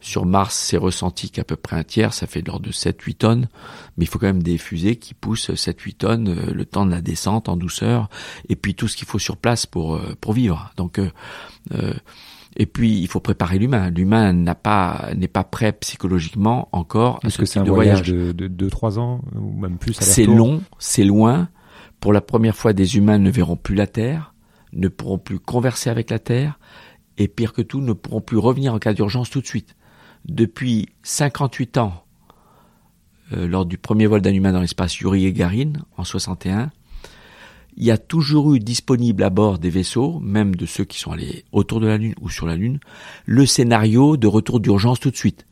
[0.00, 3.14] Sur Mars, c'est ressenti qu'à peu près un tiers, ça fait de l'ordre de 7-8
[3.14, 3.48] tonnes,
[3.96, 6.92] mais il faut quand même des fusées qui poussent 7-8 tonnes euh, le temps de
[6.92, 8.08] la descente en douceur,
[8.48, 10.72] et puis tout ce qu'il faut sur place pour pour vivre.
[10.76, 11.92] Donc euh,
[12.60, 13.88] et puis, il faut préparer l'humain.
[13.90, 18.32] L'humain n'a pas n'est pas prêt psychologiquement encore à ce que c'est un voyage, de,
[18.32, 21.48] de, de 3 ans ou même plus C'est long, c'est loin.
[22.00, 24.34] Pour la première fois, des humains ne verront plus la Terre,
[24.72, 26.58] ne pourront plus converser avec la Terre,
[27.16, 29.76] et pire que tout, ne pourront plus revenir en cas d'urgence tout de suite.
[30.24, 32.04] Depuis 58 ans,
[33.32, 36.70] euh, lors du premier vol d'un humain dans l'espace, Yuri Gagarin, en 61,
[37.80, 41.12] il y a toujours eu disponible à bord des vaisseaux, même de ceux qui sont
[41.12, 42.80] allés autour de la Lune ou sur la Lune,
[43.24, 45.46] le scénario de retour d'urgence tout de suite.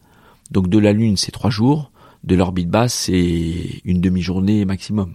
[0.50, 1.92] Donc de la Lune, c'est trois jours,
[2.24, 5.14] de l'orbite basse, c'est une demi-journée maximum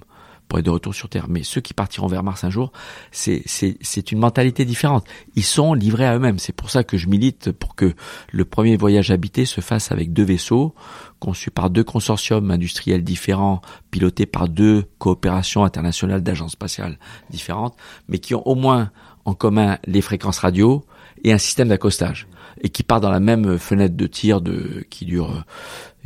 [0.52, 1.28] pour être de retour sur Terre.
[1.30, 2.74] Mais ceux qui partiront vers Mars un jour,
[3.10, 5.08] c'est, une mentalité différente.
[5.38, 6.40] Ils sont livrés à eux-mêmes.
[6.40, 7.94] C'est pour ça que je milite pour que
[8.34, 10.76] le premier voyage habité se fasse avec deux vaisseaux,
[11.20, 17.00] conçus par deux consortiums industriels différents, pilotés par deux coopérations internationales d'agences spatiales
[17.30, 17.78] différentes,
[18.10, 18.92] mais qui ont au moins
[19.24, 20.84] en commun les fréquences radio
[21.24, 22.28] et un système d'accostage
[22.60, 25.32] et qui part dans la même fenêtre de tir de qui dure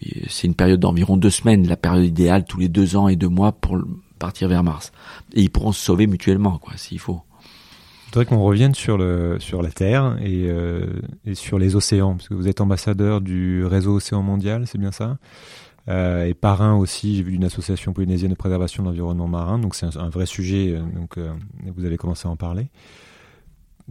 [0.03, 3.15] euh, c'est une période d'environ deux semaines la période idéale tous les deux ans et
[3.15, 3.79] deux mois pour
[4.17, 4.91] partir vers Mars.
[5.33, 7.21] Et ils pourront se sauver mutuellement, quoi, s'il faut.
[8.07, 10.87] Je voudrais qu'on revienne sur, le, sur la Terre et, euh,
[11.25, 14.91] et sur les océans, parce que vous êtes ambassadeur du réseau Océan Mondial, c'est bien
[14.91, 15.17] ça?
[15.87, 19.75] Euh, et parrain aussi, j'ai vu d'une association polynésienne de préservation de l'environnement marin, donc
[19.75, 21.31] c'est un, vrai sujet, euh, donc euh,
[21.75, 22.69] vous avez commencé à en parler.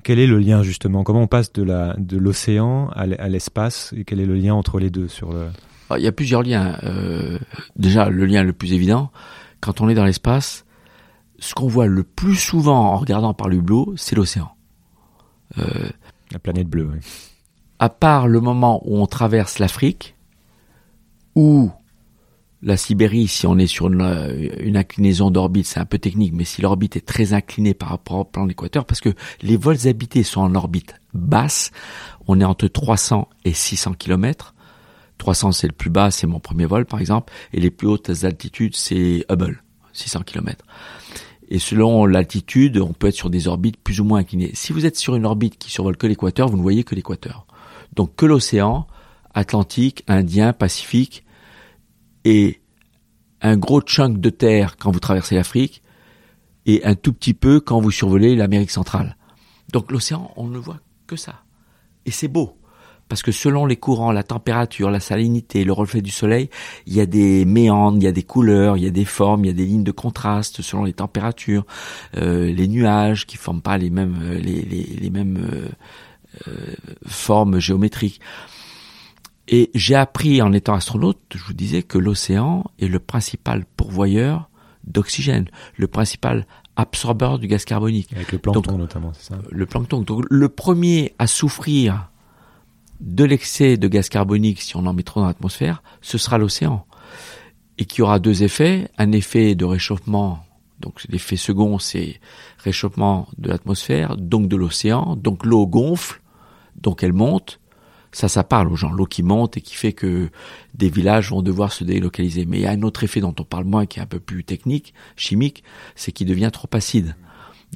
[0.02, 1.04] Quel est le lien justement?
[1.04, 3.94] Comment on passe de la de l'océan à l'espace?
[3.96, 5.46] Et quel est le lien entre les deux sur le
[5.96, 6.76] Il y a plusieurs liens.
[7.76, 9.12] Déjà, le lien le plus évident,
[9.64, 10.66] quand on est dans l'espace,
[11.38, 14.50] ce qu'on voit le plus souvent en regardant par le hublot, c'est l'océan.
[15.58, 15.88] Euh,
[16.30, 16.90] la planète bleue.
[16.92, 16.98] Oui.
[17.78, 20.16] À part le moment où on traverse l'Afrique,
[21.34, 21.70] ou
[22.62, 26.60] la Sibérie, si on est sur une, inclinaison d'orbite, c'est un peu technique, mais si
[26.60, 30.42] l'orbite est très inclinée par rapport au plan d'équateur, parce que les vols habités sont
[30.42, 31.70] en orbite basse,
[32.26, 34.53] on est entre 300 et 600 kilomètres,
[35.18, 38.10] 300 c'est le plus bas, c'est mon premier vol par exemple, et les plus hautes
[38.24, 39.62] altitudes c'est Hubble,
[39.92, 40.64] 600 km.
[41.48, 44.50] Et selon l'altitude, on peut être sur des orbites plus ou moins inclinées.
[44.54, 47.46] Si vous êtes sur une orbite qui survole que l'équateur, vous ne voyez que l'équateur.
[47.92, 48.86] Donc que l'océan,
[49.34, 51.24] Atlantique, Indien, Pacifique,
[52.24, 52.62] et
[53.42, 55.82] un gros chunk de terre quand vous traversez l'Afrique,
[56.66, 59.16] et un tout petit peu quand vous survolez l'Amérique centrale.
[59.72, 61.42] Donc l'océan, on ne voit que ça.
[62.06, 62.58] Et c'est beau.
[63.08, 66.48] Parce que selon les courants, la température, la salinité, le reflet du soleil,
[66.86, 69.44] il y a des méandres, il y a des couleurs, il y a des formes,
[69.44, 71.66] il y a des lignes de contraste selon les températures,
[72.16, 75.68] euh, les nuages qui forment pas les mêmes euh, les, les, mêmes
[76.48, 76.74] euh,
[77.06, 78.20] formes géométriques.
[79.48, 84.48] Et j'ai appris en étant astronaute, je vous disais que l'océan est le principal pourvoyeur
[84.84, 86.46] d'oxygène, le principal
[86.76, 88.12] absorbeur du gaz carbonique.
[88.14, 89.38] Avec le plancton notamment, c'est ça?
[89.50, 90.00] Le plancton.
[90.00, 92.10] Donc le premier à souffrir
[93.00, 96.86] de l'excès de gaz carbonique, si on en met trop dans l'atmosphère, ce sera l'océan.
[97.78, 98.88] Et qui aura deux effets.
[98.98, 100.44] Un effet de réchauffement,
[100.80, 102.20] donc l'effet second, c'est
[102.58, 106.20] réchauffement de l'atmosphère, donc de l'océan, donc l'eau gonfle,
[106.76, 107.60] donc elle monte,
[108.14, 108.92] ça, ça parle aux gens.
[108.92, 110.30] L'eau qui monte et qui fait que
[110.74, 112.46] des villages vont devoir se délocaliser.
[112.46, 114.20] Mais il y a un autre effet dont on parle moins, qui est un peu
[114.20, 115.64] plus technique, chimique,
[115.96, 117.16] c'est qu'il devient trop acide.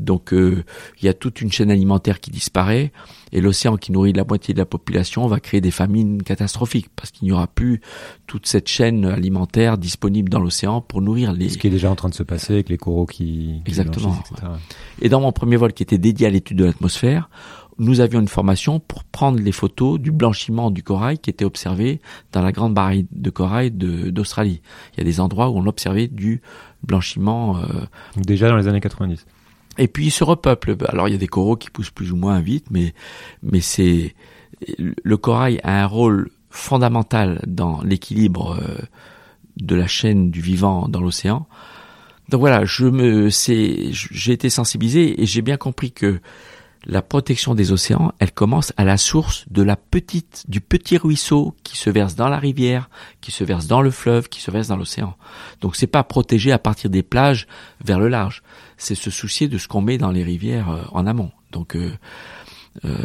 [0.00, 0.64] Donc euh,
[1.00, 2.92] il y a toute une chaîne alimentaire qui disparaît
[3.32, 7.10] et l'océan qui nourrit la moitié de la population va créer des famines catastrophiques parce
[7.10, 7.80] qu'il n'y aura plus
[8.26, 11.48] toute cette chaîne alimentaire disponible dans l'océan pour nourrir les.
[11.48, 13.60] Ce qui est déjà en train de se passer avec les coraux qui.
[13.66, 14.16] Exactement.
[15.00, 17.28] Et dans mon premier vol qui était dédié à l'étude de l'atmosphère,
[17.78, 22.00] nous avions une formation pour prendre les photos du blanchiment du corail qui était observé
[22.32, 24.60] dans la grande barrière de corail d'Australie.
[24.92, 26.42] Il y a des endroits où on observait du
[26.82, 27.58] blanchiment.
[27.58, 27.86] Euh,
[28.16, 29.26] Déjà dans les années 90.
[29.78, 30.76] Et puis il se repeuple.
[30.88, 32.94] Alors il y a des coraux qui poussent plus ou moins vite, mais
[33.42, 34.14] mais c'est
[34.76, 38.78] le corail a un rôle fondamental dans l'équilibre euh,
[39.56, 41.46] de la chaîne du vivant dans l'océan.
[42.28, 46.20] Donc voilà, je me c'est j'ai été sensibilisé et j'ai bien compris que
[46.84, 51.54] la protection des océans, elle commence à la source de la petite, du petit ruisseau
[51.64, 52.88] qui se verse dans la rivière,
[53.20, 55.16] qui se verse dans le fleuve, qui se verse dans l'océan.
[55.60, 57.46] Donc c'est pas protéger à partir des plages
[57.84, 58.42] vers le large,
[58.78, 61.30] c'est se soucier de ce qu'on met dans les rivières euh, en amont.
[61.52, 61.92] Donc euh,
[62.84, 62.96] euh,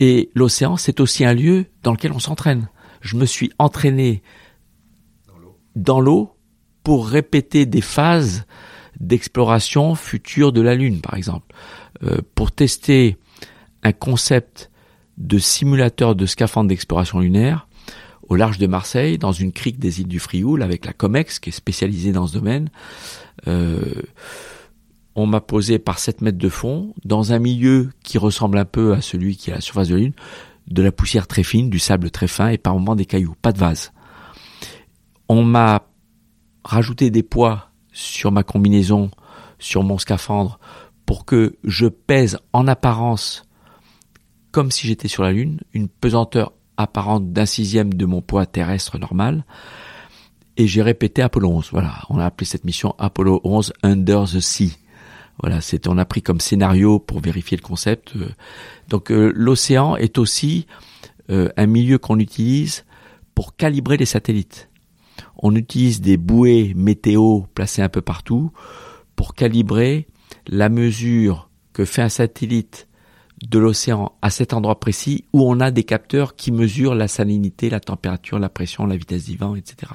[0.00, 2.68] et l'océan, c'est aussi un lieu dans lequel on s'entraîne.
[3.00, 4.22] Je me suis entraîné
[5.74, 6.34] dans l'eau
[6.82, 8.46] pour répéter des phases
[9.00, 11.54] d'exploration future de la Lune, par exemple.
[12.02, 13.16] Euh, pour tester
[13.82, 14.70] un concept
[15.18, 17.68] de simulateur de scaphandre d'exploration lunaire
[18.28, 21.50] au large de Marseille, dans une crique des îles du Frioul, avec la COMEX, qui
[21.50, 22.70] est spécialisée dans ce domaine.
[23.46, 24.02] Euh,
[25.16, 28.92] on m'a posé par 7 mètres de fond, dans un milieu qui ressemble un peu
[28.92, 30.12] à celui qui est à la surface de la Lune,
[30.68, 33.52] de la poussière très fine, du sable très fin et par moments des cailloux, pas
[33.52, 33.92] de vase.
[35.28, 35.88] On m'a
[36.64, 39.10] rajouté des poids sur ma combinaison,
[39.58, 40.60] sur mon scaphandre,
[41.06, 43.44] pour que je pèse en apparence
[44.50, 48.98] comme si j'étais sur la Lune, une pesanteur apparente d'un sixième de mon poids terrestre
[48.98, 49.44] normal.
[50.58, 51.68] Et j'ai répété Apollo 11.
[51.72, 54.76] Voilà, on a appelé cette mission Apollo 11 Under the Sea.
[55.42, 58.14] Voilà, c'était on a pris comme scénario pour vérifier le concept.
[58.88, 60.66] Donc euh, l'océan est aussi
[61.30, 62.84] euh, un milieu qu'on utilise
[63.34, 64.70] pour calibrer les satellites.
[65.36, 68.50] On utilise des bouées météo placées un peu partout
[69.14, 70.06] pour calibrer
[70.46, 72.88] la mesure que fait un satellite
[73.46, 77.68] de l'océan à cet endroit précis où on a des capteurs qui mesurent la salinité,
[77.68, 79.92] la température, la pression, la vitesse du vent, etc.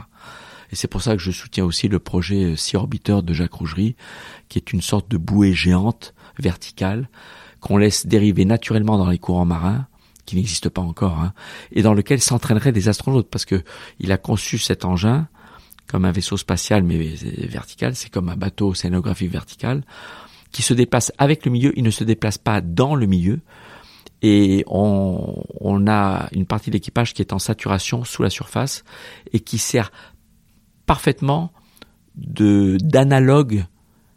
[0.72, 3.96] Et c'est pour ça que je soutiens aussi le projet Sea Orbiter de Jacques Rougerie,
[4.50, 7.10] qui est une sorte de bouée géante, verticale,
[7.60, 9.88] qu'on laisse dériver naturellement dans les courants marins,
[10.26, 11.34] qui n'existent pas encore, hein,
[11.72, 13.64] et dans lequel s'entraîneraient des astronautes, parce que
[14.00, 15.28] il a conçu cet engin
[15.88, 19.84] comme un vaisseau spatial mais vertical, c'est comme un bateau scénographique vertical,
[20.52, 23.42] qui se déplace avec le milieu, il ne se déplace pas dans le milieu.
[24.22, 28.84] Et on, on a une partie de l'équipage qui est en saturation sous la surface
[29.34, 29.92] et qui sert
[30.92, 31.54] parfaitement
[32.18, 33.64] de d'analogue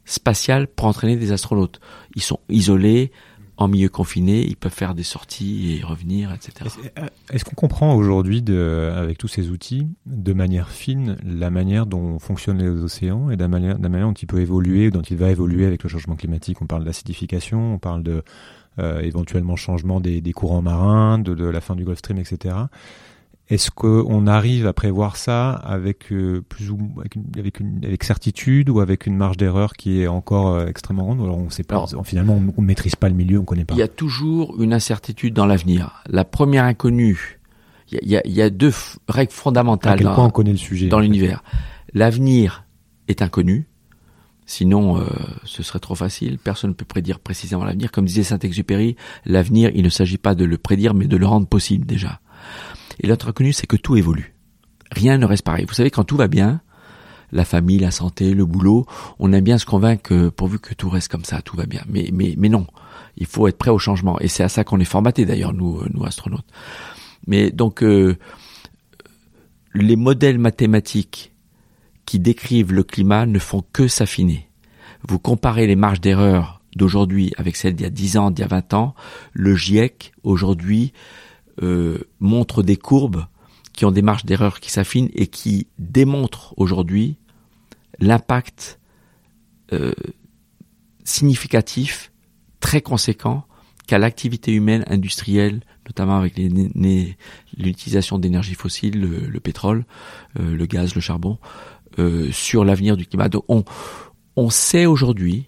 [0.05, 1.79] spatial pour entraîner des astronautes.
[2.17, 3.13] Ils sont isolés,
[3.57, 6.75] en milieu confiné, ils peuvent faire des sorties et revenir, etc.
[6.99, 12.19] Euh, est-ce qu'on comprend aujourd'hui, avec tous ces outils, de manière fine, la manière dont
[12.19, 15.17] fonctionnent les océans et de la manière, la manière dont il peut évoluer, dont il
[15.17, 16.61] va évoluer avec le changement climatique?
[16.61, 18.25] On parle d'acidification, on parle de
[18.81, 22.57] euh, éventuellement changement des, des, courants marins, de, de, la fin du Gulf Stream, etc.
[23.51, 28.81] Est-ce qu'on arrive à prévoir ça avec euh, plus ou avec, une, avec, certitude ou
[28.81, 31.21] avec une marge d'erreur qui est encore euh, extrêmement grande?
[31.21, 31.85] Alors on sait pas.
[32.05, 33.75] finalement, on, ne maîtrise pas le milieu, on connaît pas.
[33.75, 36.03] Il y a toujours une incertitude dans l'avenir.
[36.07, 37.39] La première inconnue.
[37.93, 38.73] Il y a, il y a deux
[39.09, 39.93] règles fondamentales.
[39.93, 40.89] À quel point on connaît le sujet?
[40.89, 41.45] dans l'univers
[41.93, 42.65] L'avenir
[43.09, 43.67] est inconnu.
[44.47, 45.07] Sinon, euh,
[45.45, 46.39] ce serait trop facile.
[46.39, 47.93] Personne ne peut prédire précisément l'avenir.
[47.93, 51.47] Comme disait Saint-Exupéry, l'avenir, il ne s'agit pas de le prédire, mais de le rendre
[51.47, 52.21] possible déjà.
[53.01, 54.35] Et l'autre inconnu, c'est que tout évolue.
[54.91, 55.65] Rien ne reste pareil.
[55.67, 56.61] Vous savez, quand tout va bien,
[57.33, 58.87] la famille, la santé, le boulot.
[59.19, 61.83] On aime bien se convaincre que pourvu que tout reste comme ça, tout va bien.
[61.89, 62.67] Mais, mais, mais non,
[63.17, 64.19] il faut être prêt au changement.
[64.21, 66.47] Et c'est à ça qu'on est formaté d'ailleurs, nous, nous astronautes.
[67.27, 68.17] Mais donc, euh,
[69.75, 71.33] les modèles mathématiques
[72.07, 74.49] qui décrivent le climat ne font que s'affiner.
[75.07, 78.45] Vous comparez les marges d'erreur d'aujourd'hui avec celles d'il y a 10 ans, d'il y
[78.45, 78.95] a 20 ans,
[79.33, 80.93] le GIEC aujourd'hui
[81.63, 83.27] euh, montre des courbes
[83.73, 87.17] qui ont des marges d'erreur qui s'affinent et qui démontrent aujourd'hui
[87.99, 88.79] l'impact
[89.73, 89.93] euh,
[91.05, 92.13] significatif,
[92.61, 93.45] très conséquent,
[93.87, 99.85] qu'a l'activité humaine industrielle, notamment avec l'utilisation d'énergie fossile, le, pétrole,
[100.39, 101.39] euh, le gaz, le charbon,
[101.99, 103.29] euh, sur l'avenir du climat.
[104.37, 105.47] On sait aujourd'hui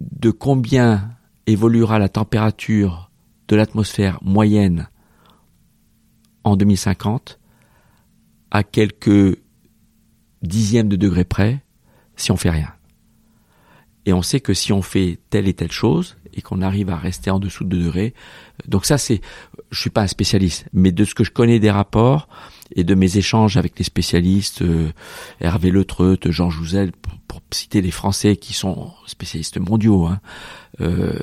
[0.00, 1.10] de combien
[1.46, 3.11] évoluera la température
[3.52, 4.88] de l'atmosphère moyenne
[6.42, 7.38] en 2050
[8.50, 9.38] à quelques
[10.40, 11.62] dixièmes de degrés près
[12.16, 12.72] si on fait rien.
[14.06, 16.96] Et on sait que si on fait telle et telle chose et qu'on arrive à
[16.96, 18.14] rester en dessous de 2 degrés,
[18.68, 19.20] donc ça c'est,
[19.70, 22.30] je suis pas un spécialiste, mais de ce que je connais des rapports
[22.74, 24.92] et de mes échanges avec les spécialistes, euh,
[25.42, 30.22] Hervé Letreut, Jean Jouzel, pour, citer les Français qui sont spécialistes mondiaux, hein,
[30.80, 31.18] euh,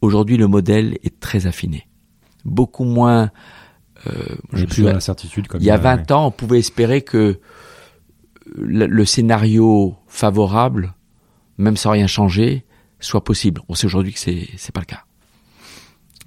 [0.00, 1.86] aujourd'hui le modèle est très affiné,
[2.44, 3.30] beaucoup moins
[4.06, 5.46] euh, je plus dans l'incertitude.
[5.58, 7.40] il y a 20 ans, on pouvait espérer que
[8.56, 10.94] le, scénario favorable,
[11.58, 12.64] même sans rien changer,
[13.00, 13.60] soit possible.
[13.68, 15.04] On sait aujourd'hui que c'est c'est pas le cas.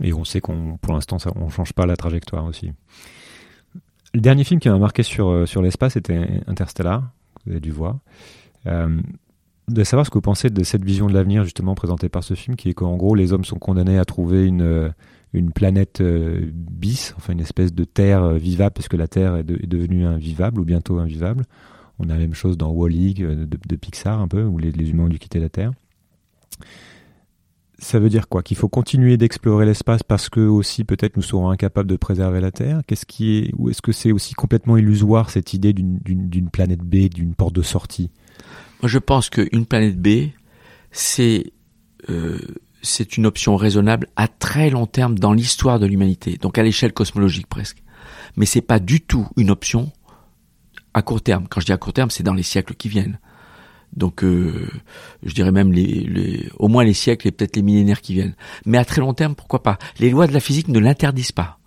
[0.03, 2.71] Et on sait qu'on, pour l'instant, ça, on change pas la trajectoire aussi.
[4.13, 7.09] Le dernier film qui m'a marqué sur euh, sur l'espace était Interstellar.
[7.45, 7.99] Vous avez dû voir.
[8.67, 8.99] Euh,
[9.73, 12.33] de savoir ce que vous pensez de cette vision de l'avenir justement présentée par ce
[12.33, 14.93] film, qui est qu'en gros les hommes sont condamnés à trouver une
[15.33, 19.37] une planète euh, bis, enfin une espèce de terre euh, vivable, parce que la Terre
[19.37, 21.45] est, devenue invivable ou bientôt invivable.
[21.99, 25.03] On a la même chose dans Wall-E euh, de, Pixar un peu, où les, humains
[25.03, 25.71] ont dû quitter la Terre.
[27.79, 28.43] Ça veut dire quoi?
[28.43, 32.51] Qu'il faut continuer d'explorer l'espace parce que aussi peut-être nous serons incapables de préserver la
[32.51, 32.81] Terre?
[32.85, 37.09] Qu'est-ce qui est ou est-ce que c'est aussi complètement illusoire cette idée d'une planète B,
[37.09, 38.11] d'une porte de sortie?
[38.83, 40.29] Je pense qu'une planète B,
[40.91, 41.53] c'est
[42.81, 46.93] c'est une option raisonnable à très long terme dans l'histoire de l'humanité, donc à l'échelle
[46.93, 47.83] cosmologique presque.
[48.35, 49.91] Mais c'est pas du tout une option
[50.93, 51.47] à court terme.
[51.49, 53.19] Quand je dis à court terme, c'est dans les siècles qui viennent.
[53.95, 54.69] Donc, euh,
[55.23, 58.35] je dirais même les, au moins les siècles et peut-être les millénaires qui viennent.
[58.65, 59.77] Mais à très long terme, pourquoi pas?
[59.99, 61.59] Les lois de la physique ne l'interdisent pas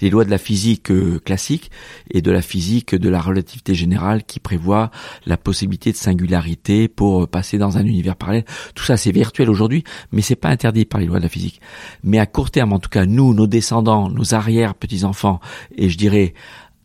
[0.00, 1.70] les lois de la physique euh, classique
[2.10, 4.90] et de la physique de la relativité générale qui prévoit
[5.24, 8.44] la possibilité de singularité pour euh, passer dans un univers parallèle.
[8.74, 11.60] Tout ça, c'est virtuel aujourd'hui, mais c'est pas interdit par les lois de la physique.
[12.02, 15.40] Mais à court terme, en tout cas, nous, nos descendants, nos arrières petits-enfants,
[15.76, 16.34] et je dirais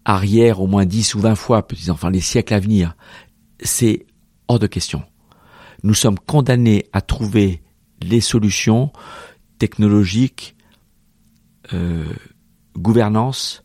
[0.06, 2.96] arrière au moins 10 ou 20 fois petits-enfants, les siècles à venir,
[3.62, 4.06] c'est
[4.48, 5.04] hors de question.
[5.84, 7.62] Nous sommes condamnés à trouver
[8.02, 8.92] les solutions
[9.60, 10.56] technologiques,
[11.74, 12.06] euh,
[12.78, 13.64] gouvernance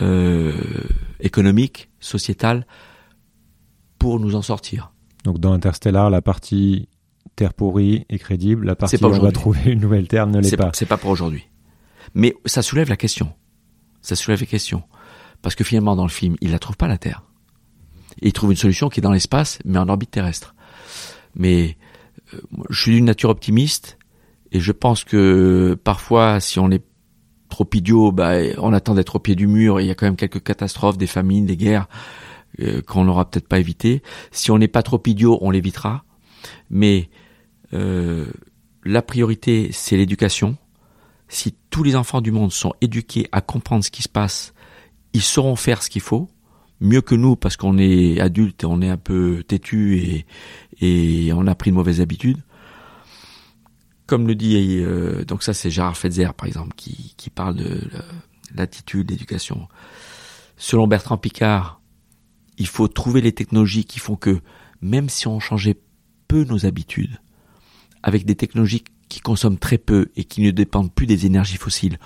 [0.00, 0.52] euh,
[1.20, 2.66] économique, sociétale,
[3.98, 4.92] pour nous en sortir.
[5.24, 6.88] Donc dans Interstellar, la partie
[7.36, 10.56] terre pourrie est crédible, la partie où on va trouver une nouvelle terre ne l'est
[10.56, 10.70] pas.
[10.74, 11.46] C'est pas pour aujourd'hui.
[12.14, 13.32] Mais ça soulève la question.
[14.02, 14.82] Ça soulève la question.
[15.42, 17.22] Parce que finalement, dans le film, il la trouve pas la Terre.
[18.20, 20.54] il trouve une solution qui est dans l'espace, mais en orbite terrestre.
[21.34, 21.76] Mais
[22.34, 23.98] euh, je suis d'une nature optimiste,
[24.52, 26.84] et je pense que parfois, si on est
[27.50, 29.80] trop idiot, bah, on attend d'être au pied du mur.
[29.80, 31.88] il y a quand même quelques catastrophes, des famines, des guerres
[32.60, 34.02] euh, qu'on n'aura peut-être pas évité.
[34.30, 36.04] Si on n'est pas trop idiot, on l'évitera.
[36.70, 37.10] Mais
[37.74, 38.26] euh,
[38.84, 40.56] la priorité, c'est l'éducation.
[41.28, 44.54] Si tous les enfants du monde sont éduqués à comprendre ce qui se passe,
[45.12, 46.28] ils sauront faire ce qu'il faut
[46.80, 50.26] mieux que nous parce qu'on est adulte et on est un peu têtu et,
[50.80, 52.38] et on a pris de mauvaises habitudes
[54.10, 57.80] comme le dit, euh, donc ça c'est Gérard Fetzer par exemple, qui, qui parle de
[58.56, 59.68] l'attitude, l'éducation.
[60.56, 61.80] Selon Bertrand Picard,
[62.58, 64.40] il faut trouver les technologies qui font que,
[64.82, 65.80] même si on changeait
[66.26, 67.20] peu nos habitudes,
[68.02, 72.00] avec des technologies qui consomment très peu et qui ne dépendent plus des énergies fossiles,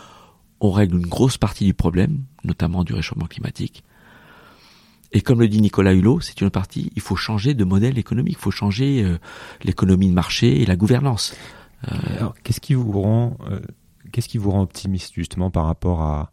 [0.60, 3.82] on règle une grosse partie du problème, notamment du réchauffement climatique.
[5.12, 8.36] Et comme le dit Nicolas Hulot, c'est une partie, il faut changer de modèle économique,
[8.36, 9.16] il faut changer euh,
[9.62, 11.34] l'économie de marché et la gouvernance.
[11.92, 13.60] Euh, Alors, qu'est-ce qui vous rend, euh,
[14.12, 16.32] qu'est-ce qui vous rend optimiste justement par rapport à,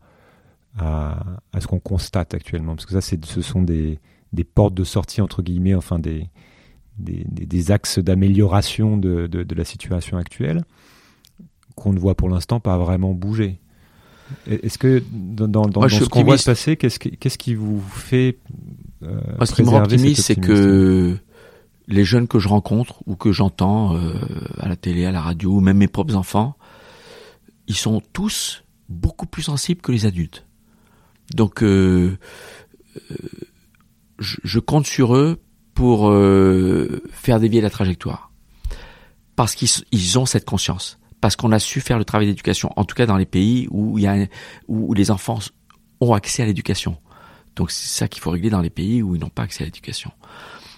[0.78, 1.24] à,
[1.54, 2.76] à ce qu'on constate actuellement?
[2.76, 4.00] Parce que ça, c'est, ce sont des,
[4.34, 6.30] des portes de sortie entre guillemets, enfin des,
[6.98, 10.64] des, des, axes d'amélioration de, de, de, la situation actuelle
[11.76, 13.60] qu'on ne voit pour l'instant pas vraiment bouger.
[14.48, 17.82] Est-ce que dans, dans, dans ce qu'on voit se passer, qu'est-ce qui, qu'est-ce qui vous
[17.82, 18.38] fait
[19.02, 21.18] Moi, ce qui me rend optimiste, c'est que
[21.92, 24.14] les jeunes que je rencontre ou que j'entends euh,
[24.60, 26.56] à la télé, à la radio, ou même mes propres enfants,
[27.68, 30.46] ils sont tous beaucoup plus sensibles que les adultes.
[31.36, 32.18] Donc, euh,
[33.12, 33.16] euh
[34.20, 35.42] je, compte sur eux
[35.74, 36.14] pour
[37.12, 38.32] faire dévier la trajectoire.
[39.36, 41.00] Parce qu'ils ils ont cette conscience.
[41.22, 43.98] Parce qu'on a su faire le travail d'éducation, en tout cas dans les pays où
[44.94, 45.40] les enfants
[46.02, 46.98] ont accès à l'éducation.
[47.56, 49.66] Donc c'est ça qu'il faut régler dans les pays où ils n'ont pas accès à
[49.66, 50.12] l'éducation.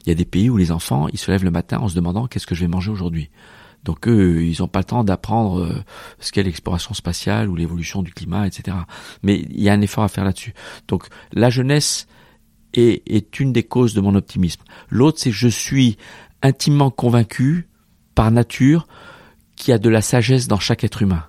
[0.06, 1.96] Il y a des pays où les enfants, ils se lèvent le matin en se
[1.96, 3.30] demandant qu'est-ce que je vais manger aujourd'hui.
[3.84, 5.84] Donc eux, ils n'ont pas le temps d'apprendre euh,
[6.20, 8.78] ce qu'est l'exploration spatiale ou l'évolution du climat, etc.
[9.24, 10.54] Mais il y a un effort à faire là-dessus.
[10.88, 12.08] Donc la jeunesse
[12.74, 14.62] est, est une des causes de mon optimisme.
[14.90, 15.98] L'autre, c'est que je suis
[16.42, 17.68] intimement convaincu,
[18.16, 18.88] par nature,
[19.56, 21.26] qu'il y a de la sagesse dans chaque être humain.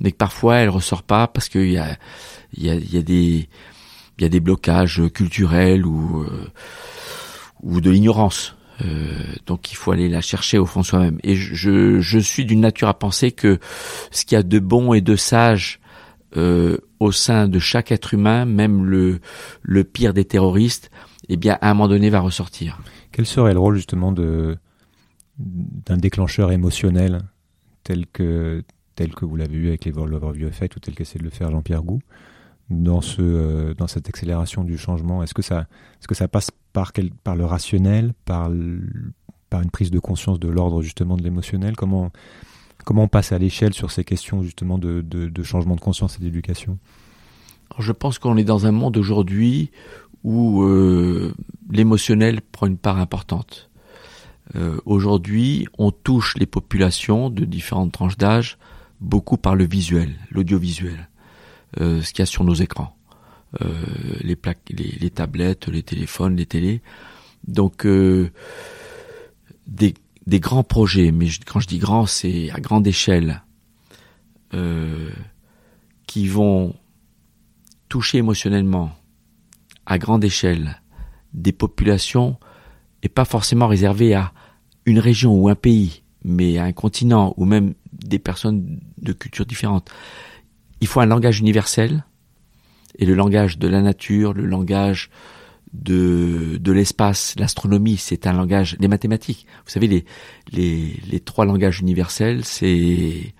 [0.00, 1.96] Mais que parfois elle ressort pas parce qu'il y a,
[2.54, 3.48] il y a, il y a des,
[4.18, 6.50] il y a des blocages culturels ou euh,
[7.62, 8.56] ou de l'ignorance.
[8.82, 9.06] Euh,
[9.46, 11.18] donc il faut aller la chercher au fond soi-même.
[11.22, 13.58] Et je, je suis d'une nature à penser que
[14.10, 15.80] ce qu'il y a de bon et de sage
[16.36, 19.20] euh, au sein de chaque être humain, même le,
[19.62, 20.90] le pire des terroristes,
[21.28, 22.78] eh bien à un moment donné va ressortir.
[23.12, 24.56] Quel serait le rôle justement de
[25.38, 27.22] d'un déclencheur émotionnel
[27.82, 28.62] tel que
[28.94, 31.50] tel que vous l'avez vu avec les Overview Effect ou tel qu'essaie de le faire
[31.50, 31.82] Jean-Pierre
[32.70, 35.66] dans ce euh, dans cette accélération du changement Est-ce que ça
[35.98, 38.50] est-ce que ça passe par quel, par le rationnel, par
[39.50, 41.76] par une prise de conscience de l'ordre justement de l'émotionnel?
[41.76, 42.10] Comment
[42.84, 46.16] comment on passe à l'échelle sur ces questions justement de, de, de changement de conscience
[46.16, 46.78] et d'éducation?
[47.78, 49.70] Je pense qu'on est dans un monde aujourd'hui
[50.24, 51.34] où euh,
[51.70, 53.70] l'émotionnel prend une part importante.
[54.56, 58.58] Euh, aujourd'hui, on touche les populations de différentes tranches d'âge
[59.00, 61.08] beaucoup par le visuel, l'audiovisuel.
[61.78, 62.96] Euh, ce qu'il y a sur nos écrans.
[63.62, 63.66] Euh,
[64.20, 66.82] les, plaques, les, tablettes, les téléphones, les télés.
[67.46, 68.30] Donc euh,
[69.68, 69.94] des,
[70.26, 73.42] des, grands projets, mais quand je dis grand, c'est à grande échelle,
[76.08, 76.74] qui vont
[77.88, 78.90] toucher émotionnellement
[79.86, 80.80] à grande échelle
[81.34, 82.36] des populations
[83.04, 84.32] et pas forcément réservées à
[84.86, 89.46] une région ou un pays, mais à un continent ou même des personnes de cultures
[89.46, 89.88] différentes
[90.80, 92.04] il faut un langage universel,
[92.98, 95.10] et le langage de la nature, le langage
[95.72, 99.46] de, de l'espace, l'astronomie, c'est un langage, les mathématiques.
[99.64, 100.04] Vous savez, les,
[100.52, 103.34] les, les trois langages universels, c'est,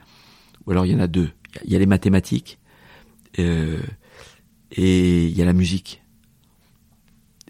[0.67, 1.31] ou alors il y en a deux.
[1.65, 2.59] Il y a les mathématiques,
[3.39, 3.81] euh,
[4.71, 6.03] et il y a la musique.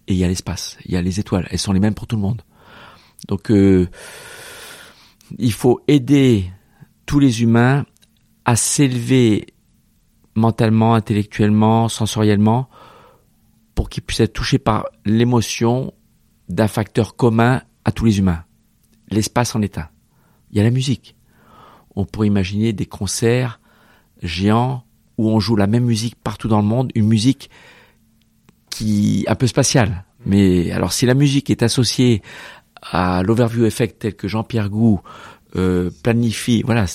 [0.07, 1.47] Et il y a l'espace, il y a les étoiles.
[1.51, 2.43] Elles sont les mêmes pour tout le monde.
[3.29, 3.89] Donc, euh,
[5.39, 6.51] il faut aider
[7.07, 7.85] tous les humains
[8.45, 9.47] à s'élever
[10.35, 12.69] mentalement, intellectuellement, sensoriellement,
[13.75, 15.93] pour qu'ils puissent être touchés par l'émotion
[16.49, 18.45] d'un facteur commun à tous les humains.
[19.11, 19.89] L'espace en est un.
[20.51, 21.17] Il y a la musique.
[21.97, 23.61] On pourrait imaginer des concerts
[24.23, 24.85] géants
[25.19, 27.51] où on joue la même musique partout dans le monde, une musique
[28.71, 30.05] qui un peu spatiale.
[30.25, 32.23] Mais alors si la musique est associée
[32.83, 35.01] à l'overview effect tel que Jean-Pierre Gou
[35.57, 36.87] euh, planifie, voilà,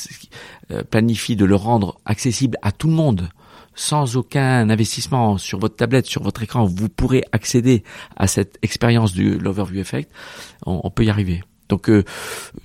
[0.90, 3.30] planifie de le rendre accessible à tout le monde
[3.76, 7.84] sans aucun investissement sur votre tablette, sur votre écran, vous pourrez accéder
[8.16, 10.10] à cette expérience du l'overview effect.
[10.66, 11.44] On, peut y arriver.
[11.70, 12.04] Donc euh,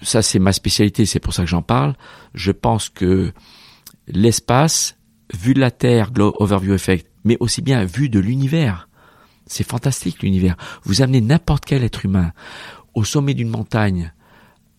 [0.02, 1.94] ça c'est ma spécialité, c'est pour ça que j'en parle.
[2.34, 3.32] Je pense que
[4.06, 4.96] l'espace,
[5.34, 8.88] vu de la Terre, overview effect, mais aussi bien vu de l'univers,
[9.46, 10.56] c'est fantastique l'univers.
[10.84, 12.32] Vous amenez n'importe quel être humain
[12.94, 14.12] au sommet d'une montagne,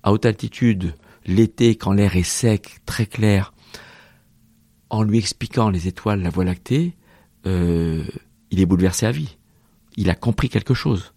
[0.03, 0.93] à haute altitude,
[1.25, 3.53] l'été quand l'air est sec, très clair,
[4.89, 6.95] en lui expliquant les étoiles, la Voie lactée,
[7.45, 8.03] euh,
[8.51, 9.37] il est bouleversé à vie.
[9.97, 11.13] Il a compris quelque chose.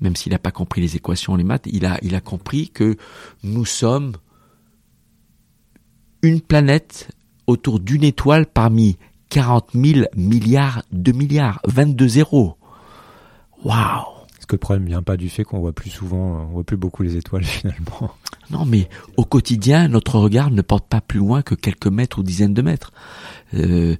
[0.00, 2.96] Même s'il n'a pas compris les équations, les maths, il a, il a compris que
[3.42, 4.16] nous sommes
[6.22, 7.08] une planète
[7.46, 8.96] autour d'une étoile parmi
[9.28, 12.56] 40 000 milliards de milliards, 22 zéros.
[13.64, 14.11] Waouh
[14.52, 17.16] le problème vient pas du fait qu'on voit plus souvent, on voit plus beaucoup les
[17.16, 18.14] étoiles finalement
[18.50, 22.22] Non, mais au quotidien, notre regard ne porte pas plus loin que quelques mètres ou
[22.22, 22.92] dizaines de mètres.
[23.54, 23.96] Euh,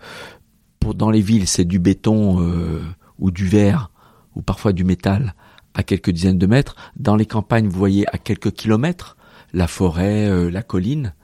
[0.94, 2.82] dans les villes, c'est du béton euh,
[3.18, 3.90] ou du verre
[4.34, 5.34] ou parfois du métal
[5.74, 6.76] à quelques dizaines de mètres.
[6.96, 9.16] Dans les campagnes, vous voyez à quelques kilomètres
[9.53, 11.14] la forêt, euh, la colline.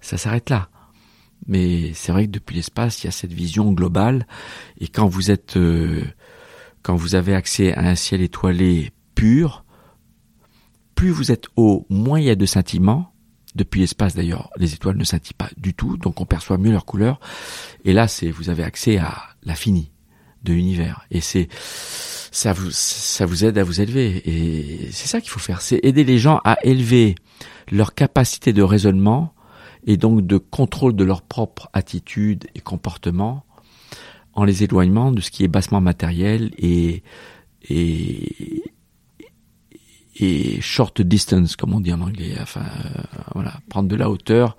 [0.00, 0.68] Ça s'arrête là.
[1.46, 4.26] Mais c'est vrai que depuis l'espace, il y a cette vision globale.
[4.80, 5.56] Et quand vous êtes
[6.86, 9.64] quand vous avez accès à un ciel étoilé pur,
[10.94, 13.12] plus vous êtes haut, moins il y a de scintillements.
[13.56, 16.84] Depuis l'espace d'ailleurs, les étoiles ne scintillent pas du tout, donc on perçoit mieux leur
[16.84, 17.18] couleur.
[17.84, 19.90] Et là, c'est vous avez accès à l'infini
[20.44, 21.04] de l'univers.
[21.10, 21.48] Et c'est
[22.30, 25.80] ça vous ça vous aide à vous élever et c'est ça qu'il faut faire, c'est
[25.82, 27.16] aider les gens à élever
[27.72, 29.34] leur capacité de raisonnement
[29.88, 33.44] et donc de contrôle de leur propre attitude et comportement
[34.36, 37.02] en les éloignant de ce qui est bassement matériel et
[37.68, 38.62] et
[40.18, 42.36] et short distance comme on dit en anglais.
[42.40, 43.02] Enfin euh,
[43.34, 43.54] voilà.
[43.68, 44.56] Prendre de la hauteur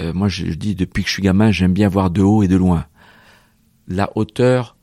[0.00, 2.48] euh, moi je dis depuis que je suis gamin j'aime bien voir de haut et
[2.48, 2.86] de loin.
[3.88, 4.76] La hauteur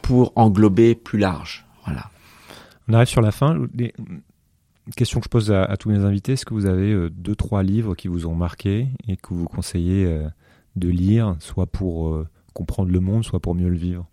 [0.00, 1.66] pour englober plus large.
[1.84, 2.10] Voilà.
[2.88, 3.58] On arrive sur la fin.
[3.74, 3.92] Les
[4.96, 7.62] questions que je pose à, tous mes invités est-ce que vous avez euh, deux trois
[7.64, 10.08] livres qui vous ont marqué et que vous conseillez
[10.76, 14.06] de lire soit pour comprendre le monde soit pour mieux le vivre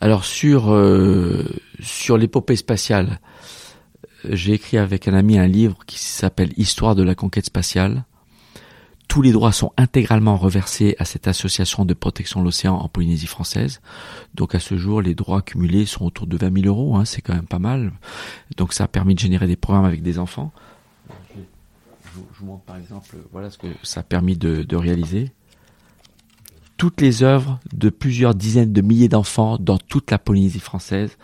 [0.00, 1.44] alors sur euh,
[1.80, 3.20] sur l'épopée spatiale,
[4.24, 8.04] j'ai écrit avec un ami un livre qui s'appelle Histoire de la conquête spatiale.
[9.08, 13.26] Tous les droits sont intégralement reversés à cette association de protection de l'océan en Polynésie
[13.26, 13.80] française.
[14.34, 16.96] Donc à ce jour, les droits cumulés sont autour de 20 000 euros.
[16.96, 17.92] Hein, c'est quand même pas mal.
[18.58, 20.52] Donc ça a permis de générer des programmes avec des enfants.
[22.14, 25.32] Je vous montre par exemple, voilà ce que ça a permis de réaliser
[26.78, 31.18] toutes les œuvres de plusieurs dizaines de milliers d'enfants dans toute la Polynésie française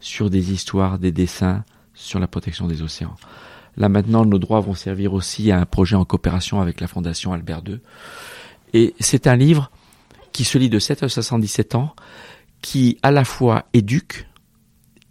[0.00, 3.14] sur des histoires, des dessins sur la protection des océans.
[3.76, 7.34] Là maintenant, nos droits vont servir aussi à un projet en coopération avec la Fondation
[7.34, 7.78] Albert II.
[8.72, 9.70] Et c'est un livre
[10.32, 11.94] qui se lit de 7 à 77 ans,
[12.62, 14.26] qui à la fois éduque,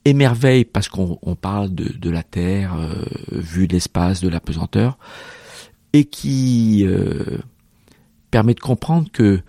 [0.03, 4.97] émerveille parce qu'on parle de, la Terre, euh, vue de l'espace, de la pesanteur,
[5.93, 7.38] et qui euh,
[8.31, 9.41] permet de comprendre que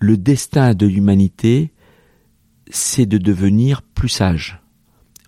[0.00, 1.72] le destin de l'humanité,
[2.70, 4.60] c'est de devenir plus sage.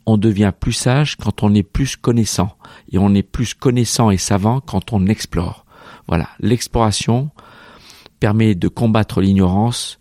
[0.07, 2.57] On devient plus sage quand on est plus connaissant.
[2.91, 5.65] Et on est plus connaissant et savant quand on explore.
[6.09, 7.31] Voilà, l'exploration
[8.19, 9.99] permet de combattre l'ignorance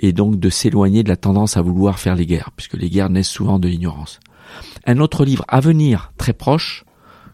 [0.00, 3.10] et donc de s'éloigner de la tendance à vouloir faire les guerres, puisque les guerres
[3.10, 4.18] naissent souvent de l'ignorance.
[4.86, 6.84] Un autre livre à venir, très proche,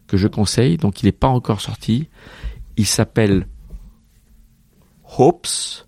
[0.07, 2.09] que je conseille, donc il n'est pas encore sorti,
[2.77, 3.47] il s'appelle
[5.19, 5.86] Hopes,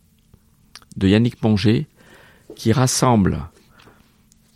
[0.98, 1.86] de Yannick Monger
[2.54, 3.40] qui rassemble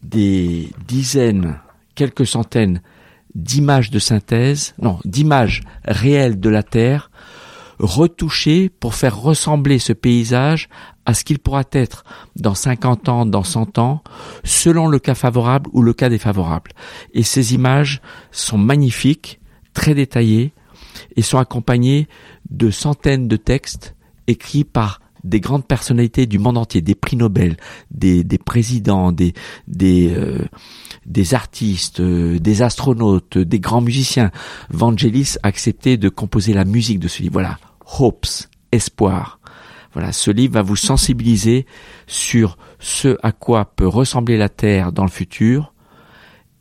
[0.02, 1.58] des dizaines,
[1.94, 2.82] quelques centaines
[3.34, 7.10] d'images de synthèse, non, d'images réelles de la Terre,
[7.78, 10.68] retouchées pour faire ressembler ce paysage
[11.06, 12.04] à ce qu'il pourra être
[12.36, 14.02] dans 50 ans, dans 100 ans,
[14.44, 16.72] selon le cas favorable ou le cas défavorable.
[17.12, 19.40] Et ces images sont magnifiques,
[19.74, 20.52] très détaillées,
[21.16, 22.08] et sont accompagnées
[22.50, 23.94] de centaines de textes
[24.26, 27.56] écrits par des grandes personnalités du monde entier, des prix Nobel,
[27.90, 29.34] des, des présidents, des,
[29.68, 30.44] des, euh,
[31.32, 34.30] artistes, euh, des astronautes, des grands musiciens.
[34.70, 37.34] Vangelis a accepté de composer la musique de ce livre.
[37.34, 37.58] Voilà,
[37.98, 38.26] Hopes,
[38.72, 39.38] espoir.
[39.92, 41.66] Voilà, ce livre va vous sensibiliser
[42.06, 45.74] sur ce à quoi peut ressembler la Terre dans le futur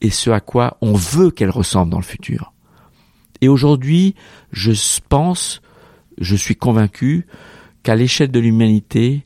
[0.02, 2.54] et ce à quoi on veut qu'elle ressemble dans le futur.
[3.40, 4.16] Et aujourd'hui,
[4.52, 4.72] je
[5.08, 5.62] pense,
[6.20, 7.26] je suis convaincu
[7.84, 9.26] qu'à l'échelle de l'humanité,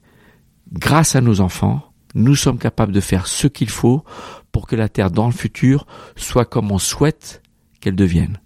[0.72, 4.04] grâce à nos enfants, nous sommes capables de faire ce qu'il faut
[4.52, 5.86] pour que la Terre dans le futur
[6.16, 7.44] soit comme on souhaite
[7.82, 8.40] qu'elle devienne.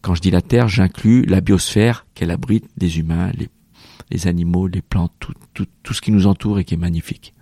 [0.00, 3.32] Quand je dis la Terre, j'inclus la biosphère qu'elle abrite, les humains,
[4.10, 7.34] les, animaux, les plantes, tout, tout, tout ce qui nous entoure et qui est magnifique.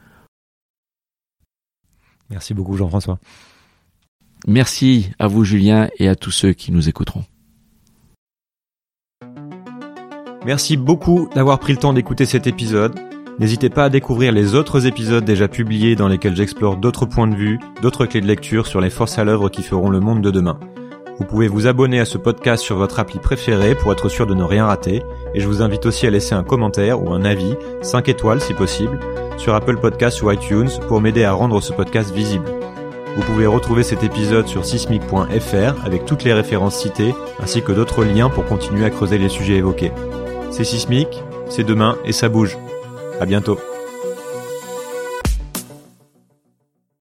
[2.31, 3.19] Merci beaucoup Jean-François.
[4.47, 7.25] Merci à vous Julien et à tous ceux qui nous écouteront.
[10.47, 12.95] Merci beaucoup d'avoir pris le temps d'écouter cet épisode.
[13.41, 17.35] N'hésitez pas à découvrir les autres épisodes déjà publiés dans lesquels j'explore d'autres points de
[17.35, 20.31] vue, d'autres clés de lecture sur les forces à l'œuvre qui feront le monde de
[20.31, 20.61] demain.
[21.19, 24.35] Vous pouvez vous abonner à ce podcast sur votre appli préférée pour être sûr de
[24.35, 25.03] ne rien rater,
[25.35, 28.55] et je vous invite aussi à laisser un commentaire ou un avis, 5 étoiles si
[28.55, 29.01] possible,
[29.39, 32.47] sur Apple Podcasts ou iTunes pour m'aider à rendre ce podcast visible.
[33.17, 38.05] Vous pouvez retrouver cet épisode sur sismic.fr avec toutes les références citées, ainsi que d'autres
[38.05, 39.91] liens pour continuer à creuser les sujets évoqués.
[40.51, 42.57] C'est sismique, c'est demain et ça bouge.
[43.21, 43.59] À bientôt.